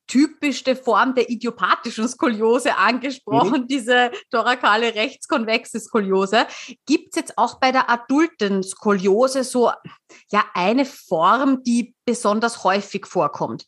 [0.08, 3.68] typischste Form der idiopathischen Skoliose angesprochen, mhm.
[3.68, 6.48] diese thorakale rechtskonvexe Skoliose.
[6.86, 9.72] Gibt es jetzt auch bei der adulten Skoliose so
[10.32, 13.66] ja eine Form, die besonders häufig vorkommt?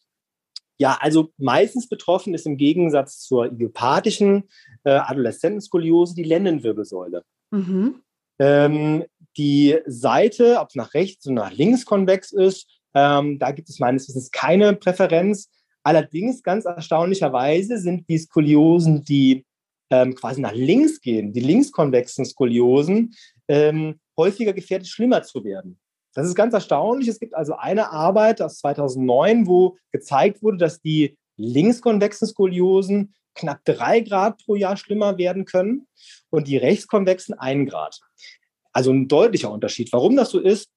[0.80, 4.46] Ja, also meistens betroffen ist im Gegensatz zur idiopathischen
[4.86, 7.24] äh, Adoleszentenskoliose die Lendenwirbelsäule.
[7.52, 8.02] Mhm.
[8.39, 9.04] Ähm,
[9.38, 13.80] die Seite, ob es nach rechts oder nach links konvex ist, ähm, da gibt es
[13.80, 15.50] meines Wissens keine Präferenz.
[15.84, 19.46] Allerdings, ganz erstaunlicherweise, sind die Skoliosen, die
[19.89, 23.13] ähm, quasi nach links gehen, die linkskonvexen Skoliosen,
[23.48, 25.80] ähm, häufiger gefährdet, schlimmer zu werden.
[26.13, 27.08] Das ist ganz erstaunlich.
[27.08, 33.63] Es gibt also eine Arbeit aus 2009, wo gezeigt wurde, dass die linkskonvexen Skoliosen knapp
[33.63, 35.88] drei Grad pro Jahr schlimmer werden können
[36.30, 38.00] und die rechtskonvexen ein Grad.
[38.74, 39.91] Also ein deutlicher Unterschied.
[39.93, 40.69] Warum das so ist,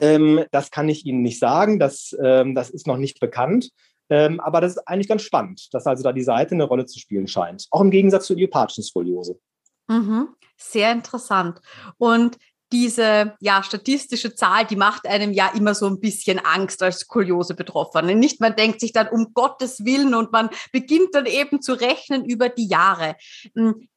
[0.00, 1.78] ähm, das kann ich Ihnen nicht sagen.
[1.78, 3.70] Das, ähm, das ist noch nicht bekannt.
[4.10, 6.98] Ähm, aber das ist eigentlich ganz spannend, dass also da die Seite eine Rolle zu
[6.98, 7.66] spielen scheint.
[7.70, 9.38] Auch im Gegensatz zur idiopathischen Skoliose.
[9.86, 11.60] Mhm, sehr interessant.
[11.98, 12.38] Und
[12.72, 18.14] diese ja, statistische Zahl, die macht einem ja immer so ein bisschen Angst als Skoliose-Betroffene.
[18.14, 22.24] Nicht, man denkt sich dann um Gottes Willen und man beginnt dann eben zu rechnen
[22.24, 23.16] über die Jahre.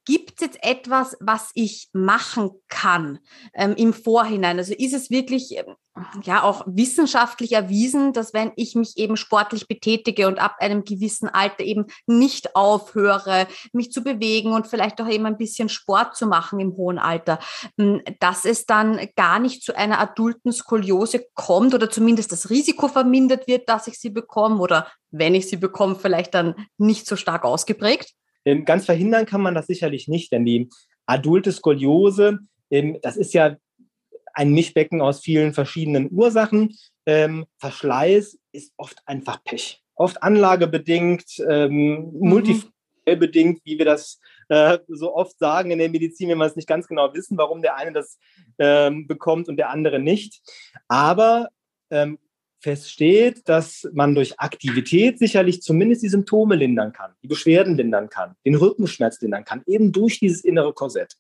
[0.06, 3.20] Gibt es jetzt etwas, was ich machen kann
[3.54, 4.58] ähm, im Vorhinein?
[4.58, 5.76] Also ist es wirklich ähm,
[6.24, 11.30] ja auch wissenschaftlich erwiesen, dass wenn ich mich eben sportlich betätige und ab einem gewissen
[11.30, 16.26] Alter eben nicht aufhöre, mich zu bewegen und vielleicht auch eben ein bisschen Sport zu
[16.26, 17.38] machen im hohen Alter,
[17.78, 22.88] hm, dass es dann gar nicht zu einer adulten Skoliose kommt oder zumindest das Risiko
[22.88, 27.16] vermindert wird, dass ich sie bekomme oder wenn ich sie bekomme, vielleicht dann nicht so
[27.16, 28.16] stark ausgeprägt?
[28.46, 30.70] Ähm, ganz verhindern kann man das sicherlich nicht, denn die
[31.06, 33.58] adulte Skoliose, ähm, das ist ja
[34.34, 36.76] ein Mischbecken aus vielen verschiedenen Ursachen.
[37.06, 39.82] Ähm, Verschleiß ist oft einfach Pech.
[39.96, 42.64] Oft anlagebedingt, ähm, mhm.
[43.06, 46.68] bedingt, wie wir das äh, so oft sagen in der Medizin, wenn wir es nicht
[46.68, 48.18] ganz genau wissen, warum der eine das
[48.58, 50.42] ähm, bekommt und der andere nicht.
[50.88, 51.50] Aber
[51.90, 52.20] ähm,
[52.62, 58.36] feststeht, dass man durch Aktivität sicherlich zumindest die Symptome lindern kann, die Beschwerden lindern kann,
[58.46, 61.16] den Rückenschmerz lindern kann, eben durch dieses innere Korsett.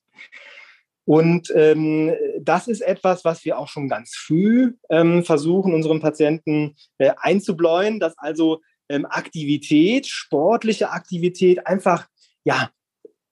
[1.05, 6.75] Und ähm, das ist etwas, was wir auch schon ganz früh ähm, versuchen, unseren Patienten
[6.99, 12.07] äh, einzubläuen, dass also ähm, Aktivität, sportliche Aktivität, einfach
[12.43, 12.69] ja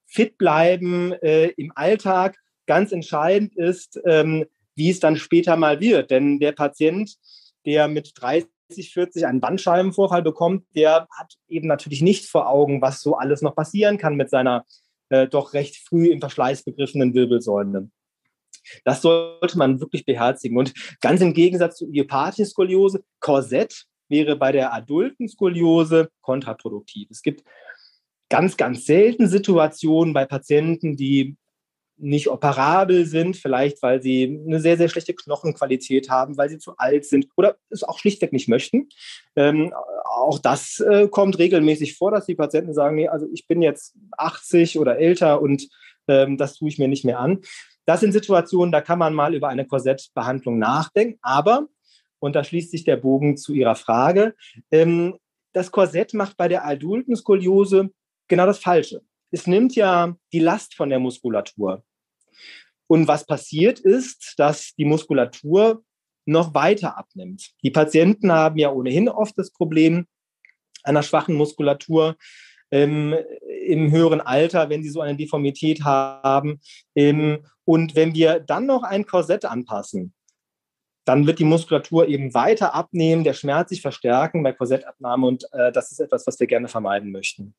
[0.08, 4.45] fit bleiben äh, im Alltag ganz entscheidend ist, ähm,
[4.76, 6.10] wie es dann später mal wird.
[6.10, 7.15] Denn der Patient
[7.65, 8.50] der mit 30,
[8.93, 13.56] 40 einen Bandscheibenvorfall bekommt, der hat eben natürlich nicht vor Augen, was so alles noch
[13.56, 14.65] passieren kann mit seiner
[15.10, 17.89] äh, doch recht früh im Verschleiß begriffenen Wirbelsäule.
[18.84, 20.58] Das sollte man wirklich beherzigen.
[20.58, 27.08] Und ganz im Gegensatz zur idiopathischen Skoliose, Korsett wäre bei der adulten Skoliose kontraproduktiv.
[27.10, 27.43] Es gibt
[28.30, 31.38] ganz, ganz selten Situationen bei Patienten, die
[31.99, 36.77] nicht operabel sind, vielleicht weil sie eine sehr, sehr schlechte Knochenqualität haben, weil sie zu
[36.77, 38.89] alt sind oder es auch schlichtweg nicht möchten.
[39.35, 39.73] Ähm,
[40.05, 43.95] auch das äh, kommt regelmäßig vor, dass die Patienten sagen, nee, also ich bin jetzt
[44.17, 45.67] 80 oder älter und
[46.07, 47.39] ähm, das tue ich mir nicht mehr an.
[47.85, 51.67] Das sind Situationen, da kann man mal über eine Korsettbehandlung nachdenken, aber,
[52.19, 54.35] und da schließt sich der Bogen zu Ihrer Frage,
[54.71, 55.17] ähm,
[55.53, 57.89] das Korsett macht bei der adulten Skoliose
[58.27, 59.01] genau das Falsche.
[59.31, 61.83] Es nimmt ja die Last von der Muskulatur.
[62.89, 65.84] Und was passiert ist, dass die Muskulatur
[66.25, 67.52] noch weiter abnimmt.
[67.63, 70.08] Die Patienten haben ja ohnehin oft das Problem
[70.84, 72.15] einer schwachen Muskulatur
[72.71, 73.15] ähm,
[73.65, 76.62] im höheren Alter, wenn sie so eine Deformität haben.
[76.95, 80.13] Ähm, und wenn wir dann noch ein Korsett anpassen,
[81.06, 85.71] dann wird die Muskulatur eben weiter abnehmen, der Schmerz sich verstärken bei Korsettabnahme und äh,
[85.71, 87.56] das ist etwas, was wir gerne vermeiden möchten.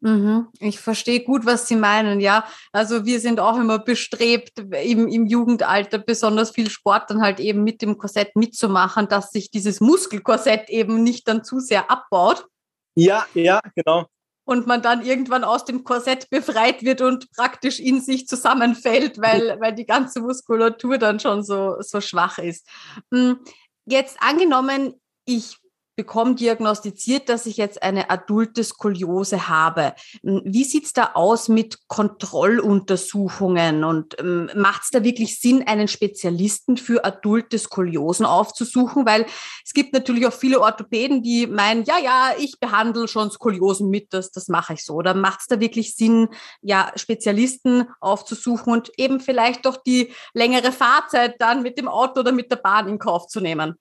[0.00, 0.46] Mhm.
[0.60, 2.44] Ich verstehe gut, was Sie meinen, ja.
[2.72, 7.64] Also wir sind auch immer bestrebt, im, im Jugendalter besonders viel Sport dann halt eben
[7.64, 12.46] mit dem Korsett mitzumachen, dass sich dieses Muskelkorsett eben nicht dann zu sehr abbaut.
[12.94, 14.06] Ja, ja, genau.
[14.44, 19.60] Und man dann irgendwann aus dem Korsett befreit wird und praktisch in sich zusammenfällt, weil,
[19.60, 22.66] weil die ganze Muskulatur dann schon so, so schwach ist.
[23.12, 23.40] Hm,
[23.84, 24.94] jetzt angenommen,
[25.26, 25.58] ich
[25.98, 29.94] bekomme diagnostiziert, dass ich jetzt eine adulte Skoliose habe.
[30.22, 35.88] Hm, wie sieht's da aus mit Kontrolluntersuchungen und ähm, macht es da wirklich Sinn, einen
[35.88, 39.06] Spezialisten für adulte Skoliosen aufzusuchen?
[39.06, 39.26] Weil
[39.66, 44.14] es gibt natürlich auch viele Orthopäden, die meinen, ja, ja, ich behandle schon Skoliosen mit,
[44.14, 44.94] das, das mache ich so.
[44.94, 46.28] Oder macht es da wirklich Sinn,
[46.62, 52.30] ja, Spezialisten aufzusuchen und eben vielleicht doch die längere Fahrzeit dann mit dem Auto oder
[52.30, 53.74] mit der Bahn in Kauf zu nehmen?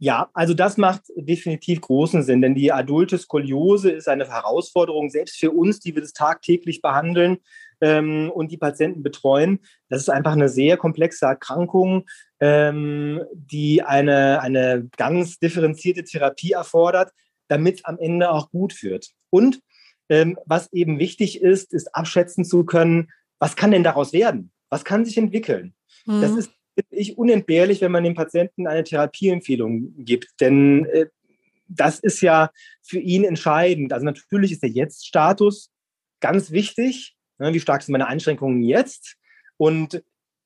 [0.00, 5.38] Ja, also das macht definitiv großen Sinn, denn die adulte Skoliose ist eine Herausforderung, selbst
[5.38, 7.38] für uns, die wir das tagtäglich behandeln
[7.80, 9.58] ähm, und die Patienten betreuen.
[9.88, 12.06] Das ist einfach eine sehr komplexe Erkrankung,
[12.38, 17.10] ähm, die eine, eine ganz differenzierte Therapie erfordert,
[17.48, 19.10] damit am Ende auch gut wird.
[19.30, 19.60] Und
[20.08, 24.52] ähm, was eben wichtig ist, ist abschätzen zu können, was kann denn daraus werden?
[24.70, 25.74] Was kann sich entwickeln?
[26.06, 26.20] Mhm.
[26.20, 26.50] Das ist
[26.90, 30.40] ich unentbehrlich, wenn man dem Patienten eine Therapieempfehlung gibt.
[30.40, 31.06] Denn äh,
[31.68, 32.50] das ist ja
[32.82, 33.92] für ihn entscheidend.
[33.92, 35.70] Also natürlich ist der Jetzt-Status
[36.20, 37.16] ganz wichtig.
[37.38, 37.52] Ne?
[37.52, 39.16] Wie stark sind meine Einschränkungen jetzt?
[39.56, 40.02] Und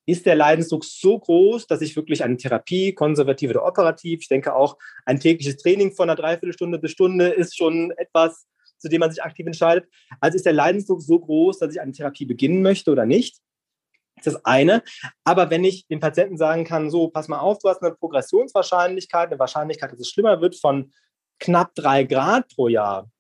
[0.07, 4.55] ist der Leidensdruck so groß, dass ich wirklich eine Therapie, konservativ oder operativ, ich denke
[4.55, 8.47] auch ein tägliches Training von einer Dreiviertelstunde bis Stunde ist schon etwas,
[8.79, 9.89] zu dem man sich aktiv entscheidet.
[10.21, 13.39] Also ist der Leidensdruck so groß, dass ich eine Therapie beginnen möchte oder nicht?
[14.27, 14.83] Ist das eine.
[15.25, 19.31] Aber wenn ich dem Patienten sagen kann, so, pass mal auf, du hast eine Progressionswahrscheinlichkeit,
[19.31, 20.93] eine Wahrscheinlichkeit, dass es schlimmer wird von
[21.39, 23.11] knapp drei Grad pro Jahr,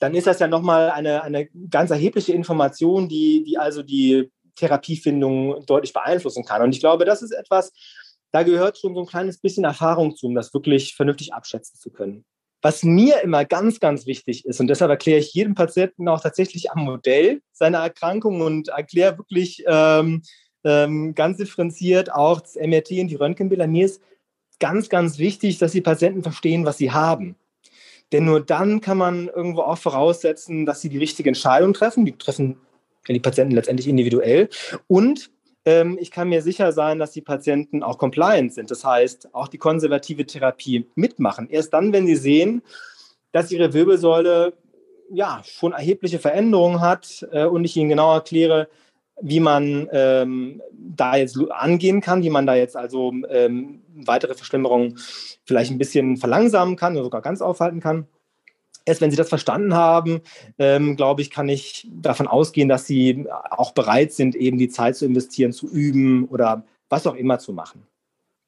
[0.00, 5.64] dann ist das ja nochmal eine, eine ganz erhebliche Information, die, die also die Therapiefindung
[5.66, 6.62] deutlich beeinflussen kann.
[6.62, 7.72] Und ich glaube, das ist etwas,
[8.32, 11.90] da gehört schon so ein kleines bisschen Erfahrung zu, um das wirklich vernünftig abschätzen zu
[11.90, 12.24] können.
[12.62, 16.70] Was mir immer ganz, ganz wichtig ist, und deshalb erkläre ich jedem Patienten auch tatsächlich
[16.70, 20.22] am Modell seiner Erkrankung und erkläre wirklich ähm,
[20.64, 23.66] ähm, ganz differenziert auch das MRT und die Röntgenbilder.
[23.66, 24.02] Mir ist
[24.58, 27.36] ganz, ganz wichtig, dass die Patienten verstehen, was sie haben.
[28.12, 32.04] Denn nur dann kann man irgendwo auch voraussetzen, dass sie die richtige Entscheidung treffen.
[32.04, 32.56] Die treffen
[33.08, 34.48] die Patienten letztendlich individuell.
[34.86, 35.30] Und
[35.64, 38.70] ähm, ich kann mir sicher sein, dass die Patienten auch compliant sind.
[38.70, 41.48] Das heißt, auch die konservative Therapie mitmachen.
[41.48, 42.62] Erst dann, wenn sie sehen,
[43.32, 44.54] dass ihre Wirbelsäule
[45.12, 48.68] ja schon erhebliche Veränderungen hat äh, und ich ihnen genau erkläre,
[49.22, 54.98] wie man ähm, da jetzt angehen kann, wie man da jetzt also ähm, weitere Verschlimmerungen
[55.44, 58.06] vielleicht ein bisschen verlangsamen kann oder sogar ganz aufhalten kann.
[58.86, 60.22] Erst wenn Sie das verstanden haben,
[60.58, 64.96] ähm, glaube ich, kann ich davon ausgehen, dass Sie auch bereit sind, eben die Zeit
[64.96, 67.86] zu investieren, zu üben oder was auch immer zu machen.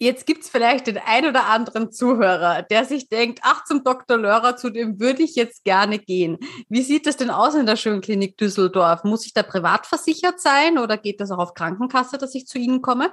[0.03, 4.19] Jetzt gibt es vielleicht den ein oder anderen Zuhörer, der sich denkt, ach, zum Dr.
[4.19, 6.39] Lörer, zu dem würde ich jetzt gerne gehen.
[6.69, 9.05] Wie sieht das denn aus in der Schönklinik Düsseldorf?
[9.05, 12.59] Muss ich da privat versichert sein oder geht das auch auf Krankenkasse, dass ich zu
[12.59, 13.13] Ihnen komme?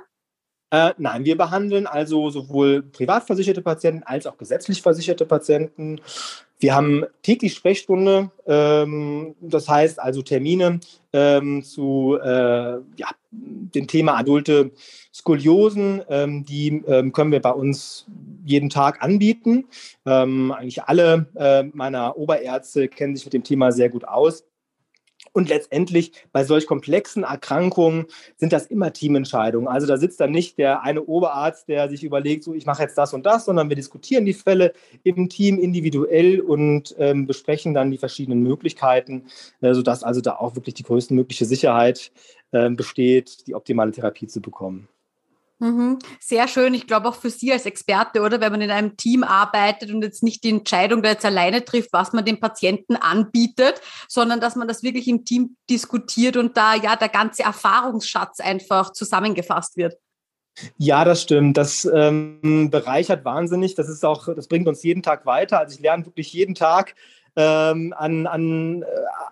[0.71, 6.01] Äh, nein, wir behandeln also sowohl privat versicherte Patienten als auch gesetzlich versicherte Patienten.
[6.59, 10.79] Wir haben täglich Sprechstunde, ähm, das heißt also Termine
[11.13, 14.71] ähm, zu äh, ja, dem Thema adulte
[15.19, 16.01] Skoliosen.
[16.09, 18.07] Ähm, die ähm, können wir bei uns
[18.45, 19.65] jeden Tag anbieten.
[20.05, 24.45] Ähm, eigentlich alle äh, meiner Oberärzte kennen sich mit dem Thema sehr gut aus.
[25.31, 28.05] Und letztendlich bei solch komplexen Erkrankungen
[28.37, 29.67] sind das immer Teamentscheidungen.
[29.67, 32.97] Also da sitzt dann nicht der eine Oberarzt, der sich überlegt, so ich mache jetzt
[32.97, 37.91] das und das, sondern wir diskutieren die Fälle im Team individuell und ähm, besprechen dann
[37.91, 39.25] die verschiedenen Möglichkeiten,
[39.61, 42.11] äh, sodass also da auch wirklich die größtmögliche Sicherheit
[42.51, 44.87] äh, besteht, die optimale Therapie zu bekommen.
[45.59, 45.99] Mhm.
[46.21, 46.73] Sehr schön.
[46.73, 50.01] Ich glaube auch für Sie als Experte, oder wenn man in einem Team arbeitet und
[50.01, 54.55] jetzt nicht die Entscheidung da jetzt alleine trifft, was man dem Patienten anbietet, sondern dass
[54.55, 59.97] man das wirklich im Team diskutiert und da ja der ganze Erfahrungsschatz einfach zusammengefasst wird.
[60.77, 61.57] Ja, das stimmt.
[61.57, 63.75] Das ähm, bereichert wahnsinnig.
[63.75, 65.59] Das ist auch, das bringt uns jeden Tag weiter.
[65.59, 66.95] Also ich lerne wirklich jeden Tag
[67.35, 68.85] ähm, an, an, äh,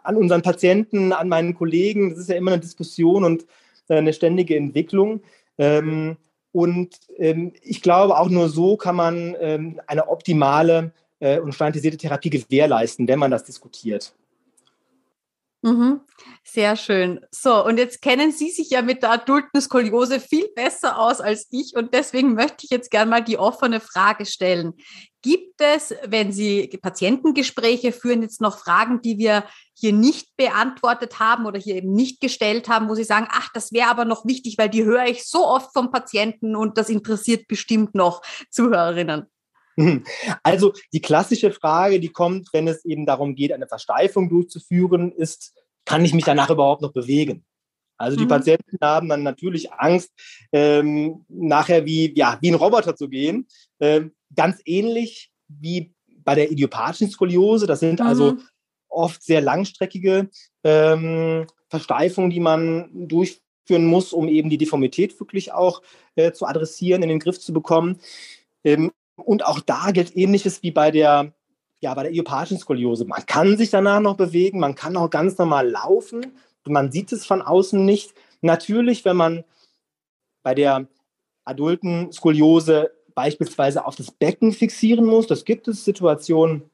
[0.04, 2.10] an unseren Patienten, an meinen Kollegen.
[2.10, 3.46] Das ist ja immer eine Diskussion und
[3.90, 5.22] eine ständige Entwicklung.
[5.58, 6.18] Ähm,
[6.52, 11.98] und ähm, ich glaube, auch nur so kann man ähm, eine optimale äh, und standardisierte
[11.98, 14.14] Therapie gewährleisten, wenn man das diskutiert.
[15.64, 16.02] Mhm.
[16.44, 17.20] Sehr schön.
[17.32, 21.48] So, und jetzt kennen Sie sich ja mit der adulten Skoliose viel besser aus als
[21.52, 24.74] ich und deswegen möchte ich jetzt gerne mal die offene Frage stellen.
[25.24, 31.46] Gibt es, wenn Sie Patientengespräche führen, jetzt noch Fragen, die wir hier nicht beantwortet haben
[31.46, 34.58] oder hier eben nicht gestellt haben, wo Sie sagen, ach, das wäre aber noch wichtig,
[34.58, 39.26] weil die höre ich so oft vom Patienten und das interessiert bestimmt noch Zuhörerinnen?
[40.44, 45.54] Also die klassische Frage, die kommt, wenn es eben darum geht, eine Versteifung durchzuführen, ist,
[45.86, 47.46] kann ich mich danach überhaupt noch bewegen?
[47.98, 48.30] Also die mhm.
[48.30, 50.12] Patienten haben dann natürlich Angst,
[50.52, 53.48] ähm, nachher wie, ja, wie ein Roboter zu gehen.
[53.80, 58.38] Ähm, ganz ähnlich wie bei der idiopathischen Skoliose, das sind also mhm.
[58.38, 58.48] also
[58.90, 60.30] oft sehr langstreckige
[60.64, 65.82] ähm, Versteifungen, die man durchführen muss, um eben die Deformität wirklich auch
[66.16, 68.00] äh, zu adressieren, in den Griff zu bekommen.
[68.64, 71.34] Ähm, und auch da gilt Ähnliches wie bei der,
[71.80, 73.06] ja, bei der idiopathischen Skoliose.
[73.06, 76.34] Man kann sich danach noch bewegen, man kann auch ganz normal laufen,
[76.66, 78.14] man sieht es von außen nicht.
[78.42, 79.44] Natürlich, wenn man
[80.44, 80.88] bei der
[81.44, 86.70] adulten Skoliose beispielsweise auf das Becken fixieren muss, das gibt es Situationen,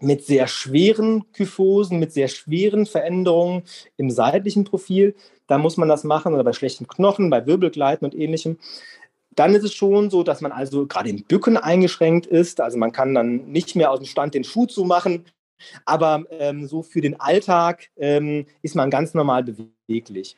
[0.00, 3.62] mit sehr schweren Kyphosen, mit sehr schweren Veränderungen
[3.96, 5.14] im seitlichen Profil.
[5.46, 8.58] Da muss man das machen oder bei schlechten Knochen, bei Wirbelgleiten und ähnlichem.
[9.36, 12.60] Dann ist es schon so, dass man also gerade im Bücken eingeschränkt ist.
[12.60, 15.24] Also man kann dann nicht mehr aus dem Stand den Schuh zu machen.
[15.84, 20.36] Aber ähm, so für den Alltag ähm, ist man ganz normal beweglich.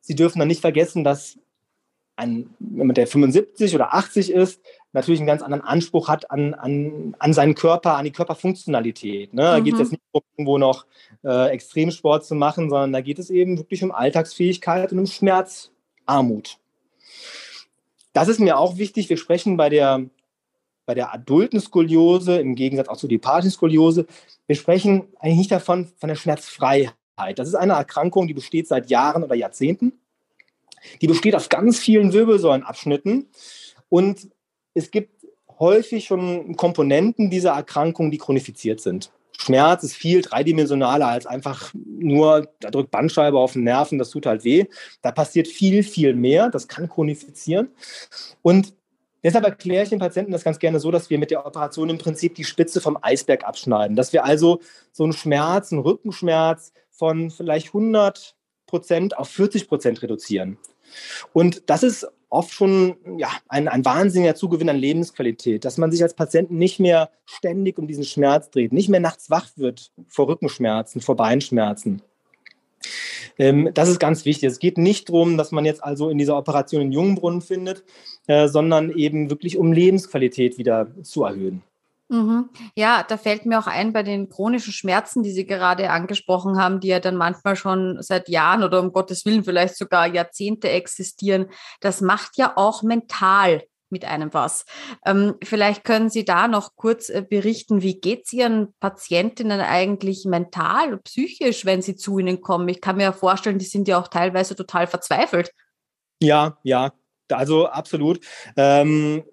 [0.00, 1.38] Sie dürfen dann nicht vergessen, dass
[2.16, 4.60] ein, man der 75 oder 80 ist,
[4.92, 9.32] natürlich einen ganz anderen Anspruch hat an, an, an seinen Körper, an die Körperfunktionalität.
[9.32, 9.42] Ne?
[9.42, 9.84] Da geht es mhm.
[9.84, 10.86] jetzt nicht um irgendwo noch
[11.24, 16.59] äh, Extremsport zu machen, sondern da geht es eben wirklich um Alltagsfähigkeit und um Schmerzarmut.
[18.12, 19.08] Das ist mir auch wichtig.
[19.08, 20.04] Wir sprechen bei der,
[20.86, 24.06] bei der adulten Skoliose, im Gegensatz auch zu der Skoliose,
[24.46, 26.94] wir sprechen eigentlich nicht davon, von der Schmerzfreiheit.
[27.36, 29.92] Das ist eine Erkrankung, die besteht seit Jahren oder Jahrzehnten.
[31.00, 33.28] Die besteht aus ganz vielen Wirbelsäulenabschnitten
[33.88, 34.28] und
[34.74, 35.26] es gibt
[35.58, 39.12] häufig schon Komponenten dieser Erkrankung, die chronifiziert sind.
[39.40, 44.26] Schmerz ist viel dreidimensionaler als einfach nur, da drückt Bandscheibe auf den Nerven, das tut
[44.26, 44.66] halt weh.
[45.00, 46.50] Da passiert viel, viel mehr.
[46.50, 47.70] Das kann chronifizieren.
[48.42, 48.74] Und
[49.22, 51.96] deshalb erkläre ich den Patienten das ganz gerne so, dass wir mit der Operation im
[51.96, 53.96] Prinzip die Spitze vom Eisberg abschneiden.
[53.96, 54.60] Dass wir also
[54.92, 60.58] so einen Schmerz, einen Rückenschmerz von vielleicht 100 Prozent auf 40 Prozent reduzieren.
[61.32, 66.02] Und das ist oft schon ja, ein, ein wahnsinniger Zugewinn an Lebensqualität, dass man sich
[66.02, 70.28] als Patient nicht mehr ständig um diesen Schmerz dreht, nicht mehr nachts wach wird vor
[70.28, 72.02] Rückenschmerzen, vor Beinschmerzen.
[73.38, 74.48] Ähm, das ist ganz wichtig.
[74.48, 77.84] Es geht nicht darum, dass man jetzt also in dieser Operation einen Jungbrunnen findet,
[78.26, 81.62] äh, sondern eben wirklich um Lebensqualität wieder zu erhöhen.
[82.10, 82.50] Mhm.
[82.74, 86.80] Ja, da fällt mir auch ein bei den chronischen Schmerzen, die Sie gerade angesprochen haben,
[86.80, 91.46] die ja dann manchmal schon seit Jahren oder um Gottes Willen vielleicht sogar Jahrzehnte existieren.
[91.80, 94.64] Das macht ja auch mental mit einem was.
[95.06, 100.24] Ähm, vielleicht können Sie da noch kurz äh, berichten, wie geht es Ihren Patientinnen eigentlich
[100.24, 102.68] mental, psychisch, wenn sie zu Ihnen kommen?
[102.68, 105.52] Ich kann mir ja vorstellen, die sind ja auch teilweise total verzweifelt.
[106.20, 106.92] Ja, ja,
[107.30, 108.20] also absolut.
[108.56, 109.24] Ähm,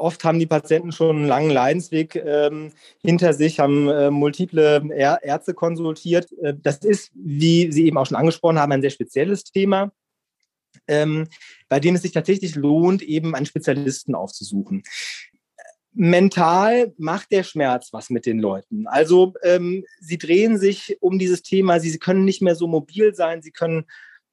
[0.00, 5.54] oft haben die Patienten schon einen langen Leidensweg ähm, hinter sich, haben äh, multiple Ärzte
[5.54, 6.32] konsultiert.
[6.42, 9.92] Äh, das ist, wie Sie eben auch schon angesprochen haben, ein sehr spezielles Thema,
[10.88, 11.28] ähm,
[11.68, 14.82] bei dem es sich tatsächlich lohnt, eben einen Spezialisten aufzusuchen.
[15.92, 18.86] Mental macht der Schmerz was mit den Leuten.
[18.86, 23.14] Also ähm, sie drehen sich um dieses Thema, sie, sie können nicht mehr so mobil
[23.14, 23.86] sein, sie können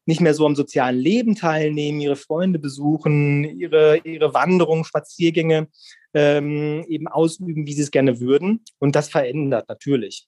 [0.07, 5.67] nicht mehr so am sozialen Leben teilnehmen, ihre Freunde besuchen, ihre, ihre Wanderungen, Spaziergänge
[6.13, 8.63] ähm, eben ausüben, wie sie es gerne würden.
[8.79, 10.27] Und das verändert natürlich.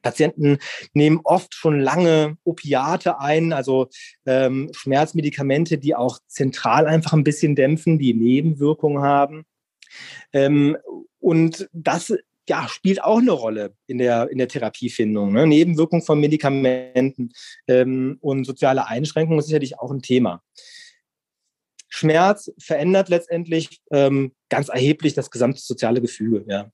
[0.00, 0.58] Patienten
[0.92, 3.88] nehmen oft schon lange Opiate ein, also
[4.26, 9.44] ähm, Schmerzmedikamente, die auch zentral einfach ein bisschen dämpfen, die Nebenwirkungen haben.
[10.32, 10.76] Ähm,
[11.18, 12.14] und das
[12.48, 15.32] ja, spielt auch eine Rolle in der, in der Therapiefindung.
[15.32, 15.46] Ne?
[15.46, 17.32] Nebenwirkung von Medikamenten
[17.68, 20.42] ähm, und soziale Einschränkungen ist sicherlich auch ein Thema.
[21.88, 26.44] Schmerz verändert letztendlich ähm, ganz erheblich das gesamte soziale Gefüge.
[26.48, 26.70] Ja.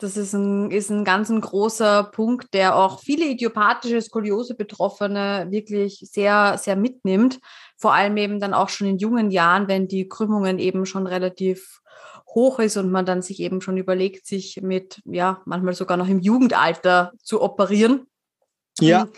[0.00, 6.00] Das ist ein, ist ein ganz ein großer Punkt, der auch viele idiopathische Skoliose-Betroffene wirklich
[6.04, 7.40] sehr, sehr mitnimmt.
[7.76, 11.80] Vor allem eben dann auch schon in jungen Jahren, wenn die Krümmungen eben schon relativ
[12.34, 16.08] hoch ist und man dann sich eben schon überlegt, sich mit, ja, manchmal sogar noch
[16.08, 18.06] im Jugendalter zu operieren.
[18.80, 19.02] Ja.
[19.02, 19.12] Ähm,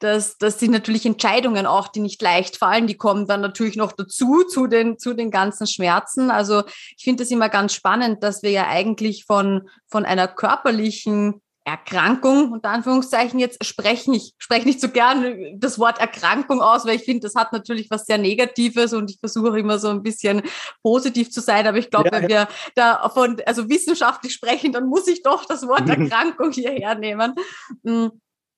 [0.00, 2.86] das, das sind natürlich Entscheidungen auch, die nicht leicht fallen.
[2.86, 6.30] Die kommen dann natürlich noch dazu, zu den, zu den ganzen Schmerzen.
[6.30, 6.62] Also
[6.96, 12.52] ich finde das immer ganz spannend, dass wir ja eigentlich von, von einer körperlichen Erkrankung,
[12.52, 14.12] unter Anführungszeichen jetzt sprechen.
[14.12, 17.90] Ich spreche nicht so gern das Wort Erkrankung aus, weil ich finde, das hat natürlich
[17.90, 20.42] was sehr Negatives und ich versuche immer so ein bisschen
[20.82, 21.66] positiv zu sein.
[21.66, 25.46] Aber ich glaube, ja, wenn wir da von, also wissenschaftlich sprechen, dann muss ich doch
[25.46, 27.34] das Wort Erkrankung hierher nehmen.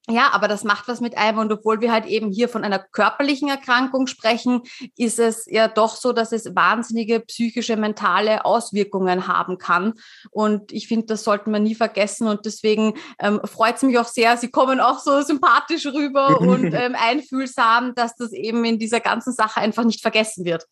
[0.08, 1.38] Ja, aber das macht was mit einem.
[1.38, 4.62] Und obwohl wir halt eben hier von einer körperlichen Erkrankung sprechen,
[4.96, 9.94] ist es ja doch so, dass es wahnsinnige psychische, mentale Auswirkungen haben kann.
[10.30, 12.28] Und ich finde, das sollten wir nie vergessen.
[12.28, 16.72] Und deswegen ähm, freut es mich auch sehr, Sie kommen auch so sympathisch rüber und
[16.72, 20.66] ähm, einfühlsam, dass das eben in dieser ganzen Sache einfach nicht vergessen wird.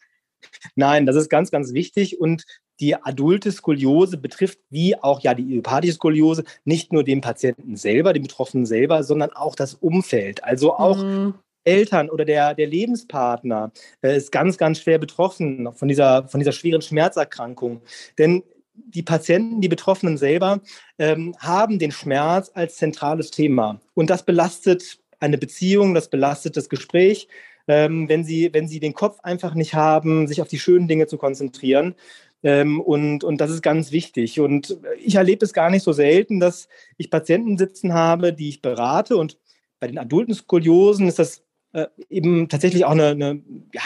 [0.74, 2.45] Nein, das ist ganz, ganz wichtig und
[2.80, 8.12] die adulte Skoliose betrifft, wie auch ja die idiopathische Skoliose, nicht nur den Patienten selber,
[8.12, 10.42] den Betroffenen selber, sondern auch das Umfeld.
[10.42, 11.34] Also auch mhm.
[11.64, 13.72] Eltern oder der, der Lebenspartner
[14.03, 17.80] äh, ist ganz, ganz schwer betroffen von dieser, von dieser schweren Schmerzerkrankung.
[18.18, 18.42] Denn
[18.74, 20.61] die Patienten, die Betroffenen selber,
[20.99, 23.80] ähm, haben den Schmerz als zentrales Thema.
[23.95, 27.28] Und das belastet eine Beziehung, das belastet das Gespräch,
[27.69, 31.07] ähm, wenn, sie, wenn sie den Kopf einfach nicht haben, sich auf die schönen Dinge
[31.07, 31.95] zu konzentrieren.
[32.43, 34.41] Ähm, und, und das ist ganz wichtig.
[34.41, 38.62] Und ich erlebe es gar nicht so selten, dass ich Patienten sitzen habe, die ich
[38.62, 39.17] berate.
[39.17, 39.39] Und
[39.81, 41.43] bei den adulten Skoliosen ist das
[41.73, 43.43] äh, eben tatsächlich auch eine, eine,
[43.73, 43.83] ja,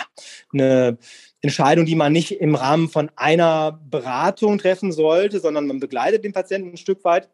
[0.52, 0.98] eine
[1.40, 6.32] Entscheidung, die man nicht im Rahmen von einer Beratung treffen sollte, sondern man begleitet den
[6.32, 7.30] Patienten ein Stück weit.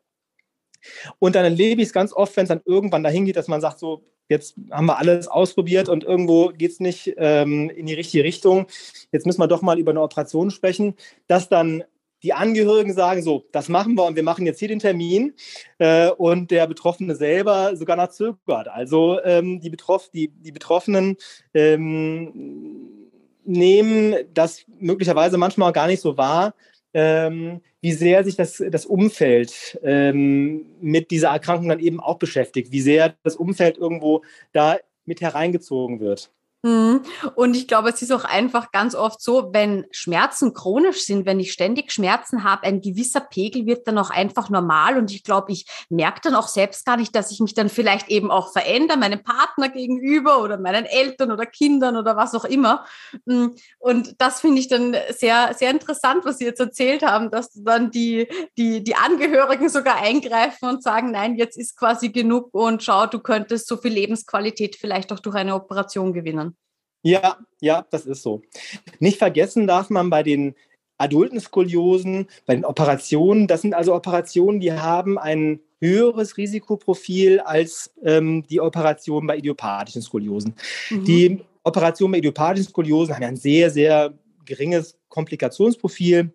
[1.18, 3.60] Und dann erlebe ich es ganz oft, wenn es dann irgendwann dahin geht, dass man
[3.60, 7.94] sagt, so, jetzt haben wir alles ausprobiert und irgendwo geht es nicht ähm, in die
[7.94, 8.66] richtige Richtung.
[9.12, 10.94] Jetzt müssen wir doch mal über eine Operation sprechen,
[11.26, 11.84] dass dann
[12.22, 15.34] die Angehörigen sagen, so, das machen wir und wir machen jetzt hier den Termin
[15.78, 18.68] äh, und der Betroffene selber sogar noch zögert.
[18.68, 21.18] Also ähm, die, Betroff die, die Betroffenen
[21.52, 23.10] ähm,
[23.44, 26.54] nehmen das möglicherweise manchmal gar nicht so wahr,
[26.94, 32.72] ähm, wie sehr sich das, das Umfeld ähm, mit dieser Erkrankung dann eben auch beschäftigt,
[32.72, 34.22] wie sehr das Umfeld irgendwo
[34.52, 36.32] da mit hereingezogen wird.
[36.64, 37.02] Mhm.
[37.34, 41.38] Und ich glaube, es ist auch einfach ganz oft so, wenn Schmerzen chronisch sind, wenn
[41.38, 44.96] ich ständig Schmerzen habe, ein gewisser Pegel wird dann auch einfach normal.
[44.96, 48.08] Und ich glaube, ich merke dann auch selbst gar nicht, dass ich mich dann vielleicht
[48.08, 52.86] eben auch verändere, meinem Partner gegenüber oder meinen Eltern oder Kindern oder was auch immer.
[53.26, 53.54] Mhm.
[53.78, 57.90] Und das finde ich dann sehr, sehr interessant, was Sie jetzt erzählt haben, dass dann
[57.90, 63.04] die, die, die Angehörigen sogar eingreifen und sagen, nein, jetzt ist quasi genug und schau,
[63.04, 66.53] du könntest so viel Lebensqualität vielleicht auch durch eine Operation gewinnen.
[67.04, 68.42] Ja, ja, das ist so.
[68.98, 70.54] Nicht vergessen darf man bei den
[70.96, 77.92] adulten Skoliosen, bei den Operationen, das sind also Operationen, die haben ein höheres Risikoprofil als
[78.02, 80.54] ähm, die Operationen bei idiopathischen Skoliosen.
[80.90, 81.04] Mhm.
[81.04, 84.14] Die Operationen bei idiopathischen Skoliosen haben ja ein sehr, sehr
[84.46, 86.32] geringes Komplikationsprofil,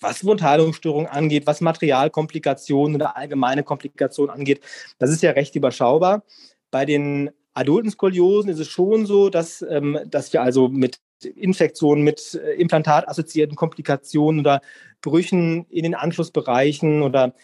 [0.00, 4.60] was Wundheilungsstörungen angeht, was Materialkomplikationen oder allgemeine Komplikationen angeht.
[4.98, 6.24] Das ist ja recht überschaubar.
[6.70, 12.04] Bei den adulten Skoliosen ist es schon so, dass, ähm, dass wir also mit Infektionen,
[12.04, 14.60] mit äh, implantatassoziierten Komplikationen oder
[15.02, 17.34] Brüchen in den Anschlussbereichen oder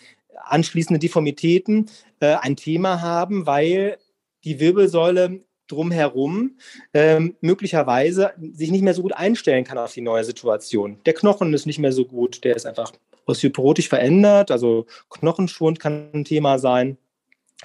[0.45, 1.91] anschließende Deformitäten
[2.21, 3.99] äh, ein Thema haben, weil
[4.45, 6.59] die Wirbelsäule drumherum
[6.93, 10.99] ähm, möglicherweise sich nicht mehr so gut einstellen kann auf die neue Situation.
[11.07, 12.93] Der Knochen ist nicht mehr so gut, der ist einfach
[13.27, 16.99] osteoporotisch verändert, also Knochenschwund kann ein Thema sein.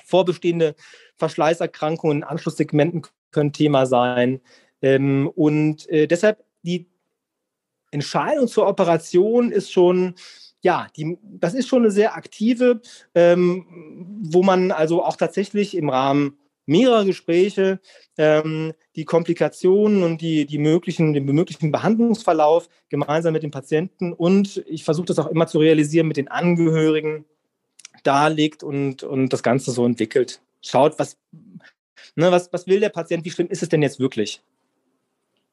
[0.05, 0.75] Vorbestehende
[1.19, 4.41] Verschleißerkrankungen in Anschlusssegmenten können Thema sein.
[4.81, 6.87] Ähm, und äh, deshalb die
[7.91, 10.15] Entscheidung zur Operation ist schon,
[10.61, 12.81] ja, die, das ist schon eine sehr aktive,
[13.15, 13.65] ähm,
[14.23, 17.79] wo man also auch tatsächlich im Rahmen mehrerer Gespräche
[18.17, 24.63] ähm, die Komplikationen und die, die möglichen, den möglichen Behandlungsverlauf gemeinsam mit dem Patienten und
[24.67, 27.25] ich versuche das auch immer zu realisieren mit den Angehörigen
[28.03, 31.17] darlegt und, und das Ganze so entwickelt schaut, was,
[32.15, 34.41] ne, was, was will der Patient, wie schlimm ist es denn jetzt wirklich?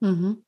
[0.00, 0.44] Mhm.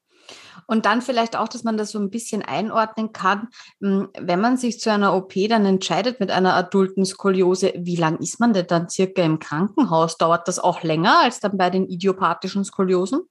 [0.67, 3.49] Und dann vielleicht auch, dass man das so ein bisschen einordnen kann,
[3.81, 8.19] hm, wenn man sich zu einer OP dann entscheidet mit einer adulten Skoliose, wie lange
[8.19, 10.19] ist man denn dann circa im Krankenhaus?
[10.19, 13.23] Dauert das auch länger als dann bei den idiopathischen Skoliosen?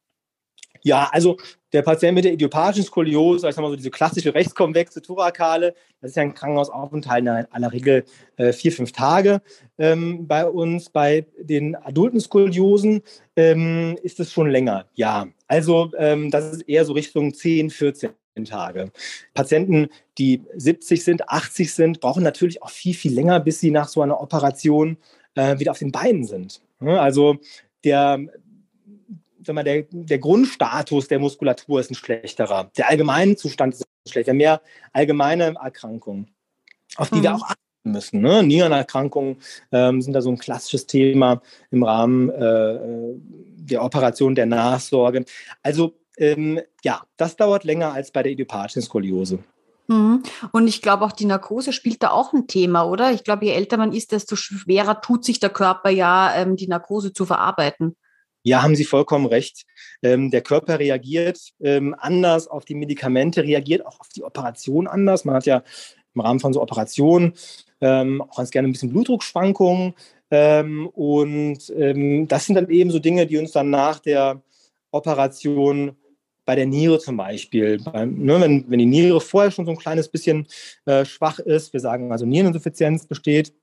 [0.81, 1.37] Ja, also
[1.73, 6.11] der Patient mit der idiopathischen Skoliose, ich sag mal so diese klassische rechtskonvexe Thorakale, das
[6.11, 8.05] ist ja ein Krankenhausaufenthalt in aller Regel
[8.37, 9.41] äh, vier, fünf Tage
[9.77, 10.89] ähm, bei uns.
[10.89, 13.01] Bei den adulten Skoliosen
[13.35, 15.27] ähm, ist es schon länger, ja.
[15.47, 18.11] Also ähm, das ist eher so Richtung 10, 14
[18.45, 18.91] Tage.
[19.33, 19.87] Patienten,
[20.17, 24.01] die 70 sind, 80 sind, brauchen natürlich auch viel, viel länger, bis sie nach so
[24.01, 24.97] einer Operation
[25.35, 26.61] äh, wieder auf den Beinen sind.
[26.79, 27.37] Also
[27.83, 28.19] der
[29.47, 32.69] sag mal, der, der Grundstatus der Muskulatur ist ein schlechterer.
[32.77, 34.33] Der allgemeine Zustand ist schlechter.
[34.33, 34.61] Mehr
[34.93, 36.29] allgemeine Erkrankungen,
[36.97, 37.23] auf die mhm.
[37.23, 38.21] wir auch achten müssen.
[38.21, 38.43] Ne?
[38.43, 39.37] Nierenerkrankungen
[39.71, 41.41] ähm, sind da so ein klassisches Thema
[41.71, 42.77] im Rahmen äh,
[43.55, 45.25] der Operation der Nachsorge.
[45.63, 49.39] Also ähm, ja, das dauert länger als bei der idiopathischen Skoliose.
[49.87, 50.23] Mhm.
[50.51, 53.13] Und ich glaube auch die Narkose spielt da auch ein Thema, oder?
[53.13, 56.67] Ich glaube, je älter man ist, desto schwerer tut sich der Körper ja, ähm, die
[56.67, 57.95] Narkose zu verarbeiten.
[58.47, 59.65] Ja, haben Sie vollkommen recht.
[60.01, 65.25] Ähm, der Körper reagiert ähm, anders auf die Medikamente, reagiert auch auf die Operation anders.
[65.25, 65.63] Man hat ja
[66.15, 67.33] im Rahmen von so Operationen
[67.81, 69.95] ähm, auch ganz gerne ein bisschen Blutdruckschwankungen.
[70.31, 74.41] Ähm, und ähm, das sind dann eben so Dinge, die uns dann nach der
[74.91, 75.97] Operation
[76.45, 77.79] bei der Niere zum Beispiel.
[77.83, 80.47] Beim, ne, wenn, wenn die Niere vorher schon so ein kleines bisschen
[80.85, 83.53] äh, schwach ist, wir sagen also Niereninsuffizienz besteht,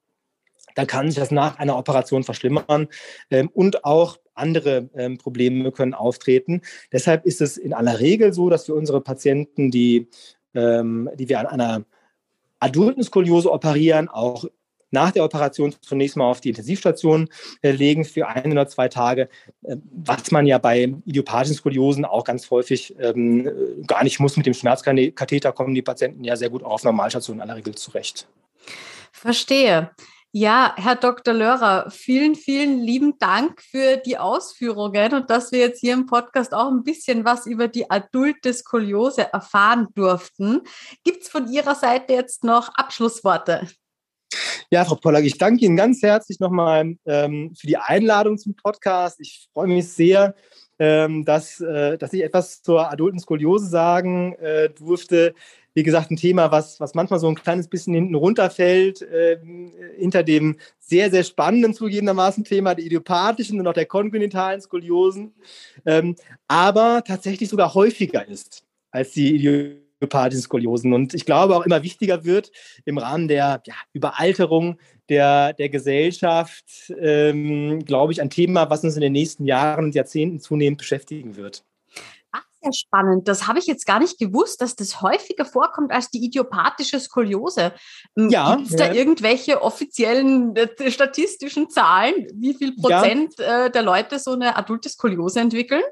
[0.74, 2.88] dann kann sich das nach einer Operation verschlimmern
[3.30, 6.62] ähm, und auch andere ähm, Probleme können auftreten.
[6.92, 10.08] Deshalb ist es in aller Regel so, dass wir unsere Patienten, die,
[10.54, 11.84] ähm, die wir an einer
[12.60, 14.46] adulten Skoliose operieren, auch
[14.94, 17.28] nach der Operation zunächst mal auf die Intensivstation
[17.60, 19.28] äh, legen für ein oder zwei Tage,
[19.62, 24.36] äh, was man ja bei idiopathischen Skoliosen auch ganz häufig ähm, gar nicht muss.
[24.36, 28.26] Mit dem Schmerzkatheter kommen die Patienten ja sehr gut auf Normalstation in aller Regel zurecht.
[29.12, 29.90] Verstehe.
[30.36, 31.32] Ja, Herr Dr.
[31.32, 36.52] Lörer, vielen, vielen lieben Dank für die Ausführungen und dass wir jetzt hier im Podcast
[36.52, 38.52] auch ein bisschen was über die adulte
[39.22, 40.62] erfahren durften.
[41.04, 43.68] Gibt es von Ihrer Seite jetzt noch Abschlussworte?
[44.72, 49.20] Ja, Frau Pollack, ich danke Ihnen ganz herzlich nochmal ähm, für die Einladung zum Podcast.
[49.20, 50.34] Ich freue mich sehr,
[50.78, 55.34] ähm, dass, äh, dass ich etwas zur adulten Skoliose sagen äh, durfte.
[55.76, 59.38] Wie gesagt, ein Thema, was, was manchmal so ein kleines bisschen hinten runterfällt, äh,
[59.96, 65.34] hinter dem sehr, sehr spannenden zugegebenermaßen Thema der idiopathischen und auch der kongenitalen Skoliosen,
[65.84, 66.14] ähm,
[66.46, 69.83] aber tatsächlich sogar häufiger ist als die idiopathischen
[70.40, 70.92] Skoliosen.
[70.92, 72.50] Und ich glaube auch immer wichtiger wird
[72.84, 74.78] im Rahmen der ja, Überalterung
[75.08, 79.94] der, der Gesellschaft, ähm, glaube ich, ein Thema, was uns in den nächsten Jahren und
[79.94, 81.64] Jahrzehnten zunehmend beschäftigen wird
[82.64, 83.28] sehr spannend.
[83.28, 87.72] Das habe ich jetzt gar nicht gewusst, dass das häufiger vorkommt als die idiopathische Skoliose.
[88.16, 88.56] Hm, ja.
[88.56, 88.94] Gibt es da ja.
[88.94, 93.66] irgendwelche offiziellen äh, statistischen Zahlen, wie viel Prozent ja.
[93.66, 95.82] äh, der Leute so eine adulte Skoliose entwickeln?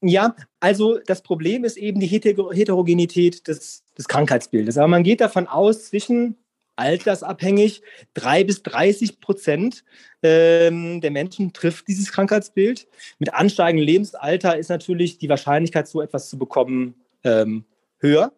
[0.00, 4.78] Ja, also das Problem ist eben die Heterogenität des, des Krankheitsbildes.
[4.78, 6.36] Aber man geht davon aus, zwischen
[6.78, 7.82] altersabhängig.
[8.14, 9.84] Drei bis 30 Prozent
[10.22, 12.86] ähm, der Menschen trifft dieses Krankheitsbild.
[13.18, 16.94] Mit ansteigendem Lebensalter ist natürlich die Wahrscheinlichkeit, so etwas zu bekommen,
[17.24, 17.64] ähm,
[17.98, 18.32] höher.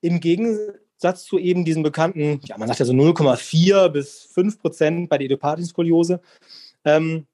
[0.00, 5.08] Im Gegensatz zu eben diesen bekannten, ja, man sagt ja so 0,4 bis 5 Prozent
[5.10, 6.20] bei der idiopathischen Skoliose.
[6.84, 7.26] Ähm,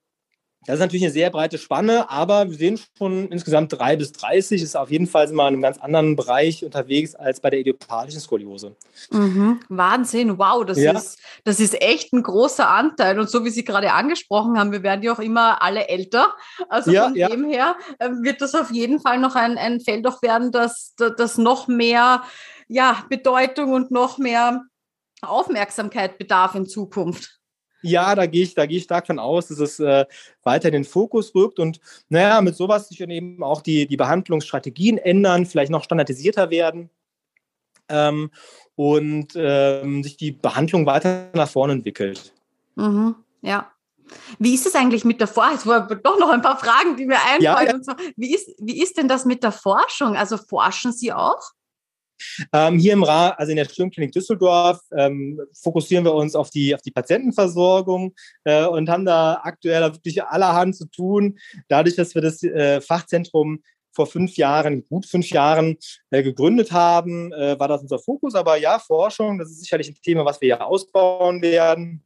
[0.66, 4.62] das ist natürlich eine sehr breite Spanne, aber wir sehen schon insgesamt 3 bis 30
[4.62, 8.20] ist auf jeden Fall wir in einem ganz anderen Bereich unterwegs als bei der idiopathischen
[8.20, 8.76] Skoliose.
[9.10, 9.60] Mhm.
[9.68, 10.92] Wahnsinn, wow, das, ja.
[10.92, 13.18] ist, das ist echt ein großer Anteil.
[13.18, 16.32] Und so wie Sie gerade angesprochen haben, wir werden ja auch immer alle älter.
[16.68, 17.28] Also ja, von ja.
[17.28, 20.94] dem her äh, wird das auf jeden Fall noch ein, ein Feld auch werden, das,
[20.96, 22.22] das noch mehr
[22.68, 24.62] ja, Bedeutung und noch mehr
[25.22, 27.41] Aufmerksamkeit bedarf in Zukunft.
[27.82, 30.06] Ja, da gehe ich, da gehe ich stark von aus, dass es äh,
[30.42, 33.96] weiter in den Fokus rückt und naja, mit sowas sich dann eben auch die, die
[33.96, 36.90] Behandlungsstrategien ändern, vielleicht noch standardisierter werden
[37.88, 38.30] ähm,
[38.76, 42.32] und ähm, sich die Behandlung weiter nach vorne entwickelt.
[42.76, 43.70] Mhm, ja.
[44.38, 45.54] Wie ist es eigentlich mit der Forschung?
[45.54, 47.82] Es waren doch noch ein paar Fragen, die mir einfallen.
[47.86, 48.12] Ja, ja.
[48.16, 50.16] Wie, ist, wie ist denn das mit der Forschung?
[50.16, 51.40] Also forschen Sie auch?
[52.52, 56.74] Ähm, hier im Ra also in der Sturmklinik Düsseldorf, ähm, fokussieren wir uns auf die,
[56.74, 61.38] auf die Patientenversorgung äh, und haben da aktuell wirklich allerhand zu tun.
[61.68, 65.76] Dadurch, dass wir das äh, Fachzentrum vor fünf Jahren, gut fünf Jahren
[66.10, 68.34] äh, gegründet haben, äh, war das unser Fokus.
[68.34, 72.02] Aber ja, Forschung, das ist sicherlich ein Thema, was wir ja ausbauen werden.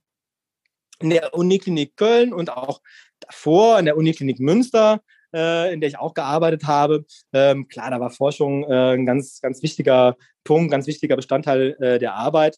[1.01, 2.81] In der Uniklinik Köln und auch
[3.21, 5.03] davor in der Uniklinik Münster
[5.37, 7.05] äh, in der ich auch gearbeitet habe.
[7.33, 11.99] Ähm, klar, da war Forschung äh, ein ganz, ganz wichtiger Punkt, ganz wichtiger Bestandteil äh,
[11.99, 12.57] der Arbeit.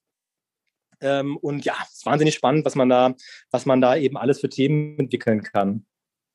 [1.01, 3.15] Ähm, und ja, es ist wahnsinnig spannend, was man da,
[3.51, 5.85] was man da eben alles für Themen entwickeln kann.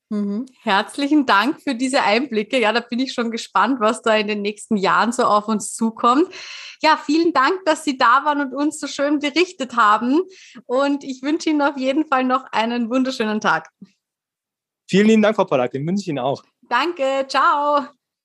[0.10, 0.46] Mhm.
[0.62, 2.60] Herzlichen Dank für diese Einblicke.
[2.60, 5.74] Ja, da bin ich schon gespannt, was da in den nächsten Jahren so auf uns
[5.74, 6.28] zukommt.
[6.82, 10.22] Ja, vielen Dank, dass Sie da waren und uns so schön berichtet haben.
[10.66, 13.70] Und ich wünsche Ihnen auf jeden Fall noch einen wunderschönen Tag.
[14.88, 15.72] Vielen lieben Dank, Frau Pollack.
[15.72, 16.44] Den wünsche ich Ihnen auch.
[16.70, 17.26] Danke.
[17.28, 17.88] Ciao.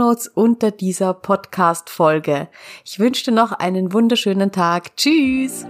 [0.00, 2.48] Notes unter dieser Podcast-Folge.
[2.86, 4.96] Ich wünsche dir noch einen wunderschönen Tag.
[4.96, 5.66] Tschüss!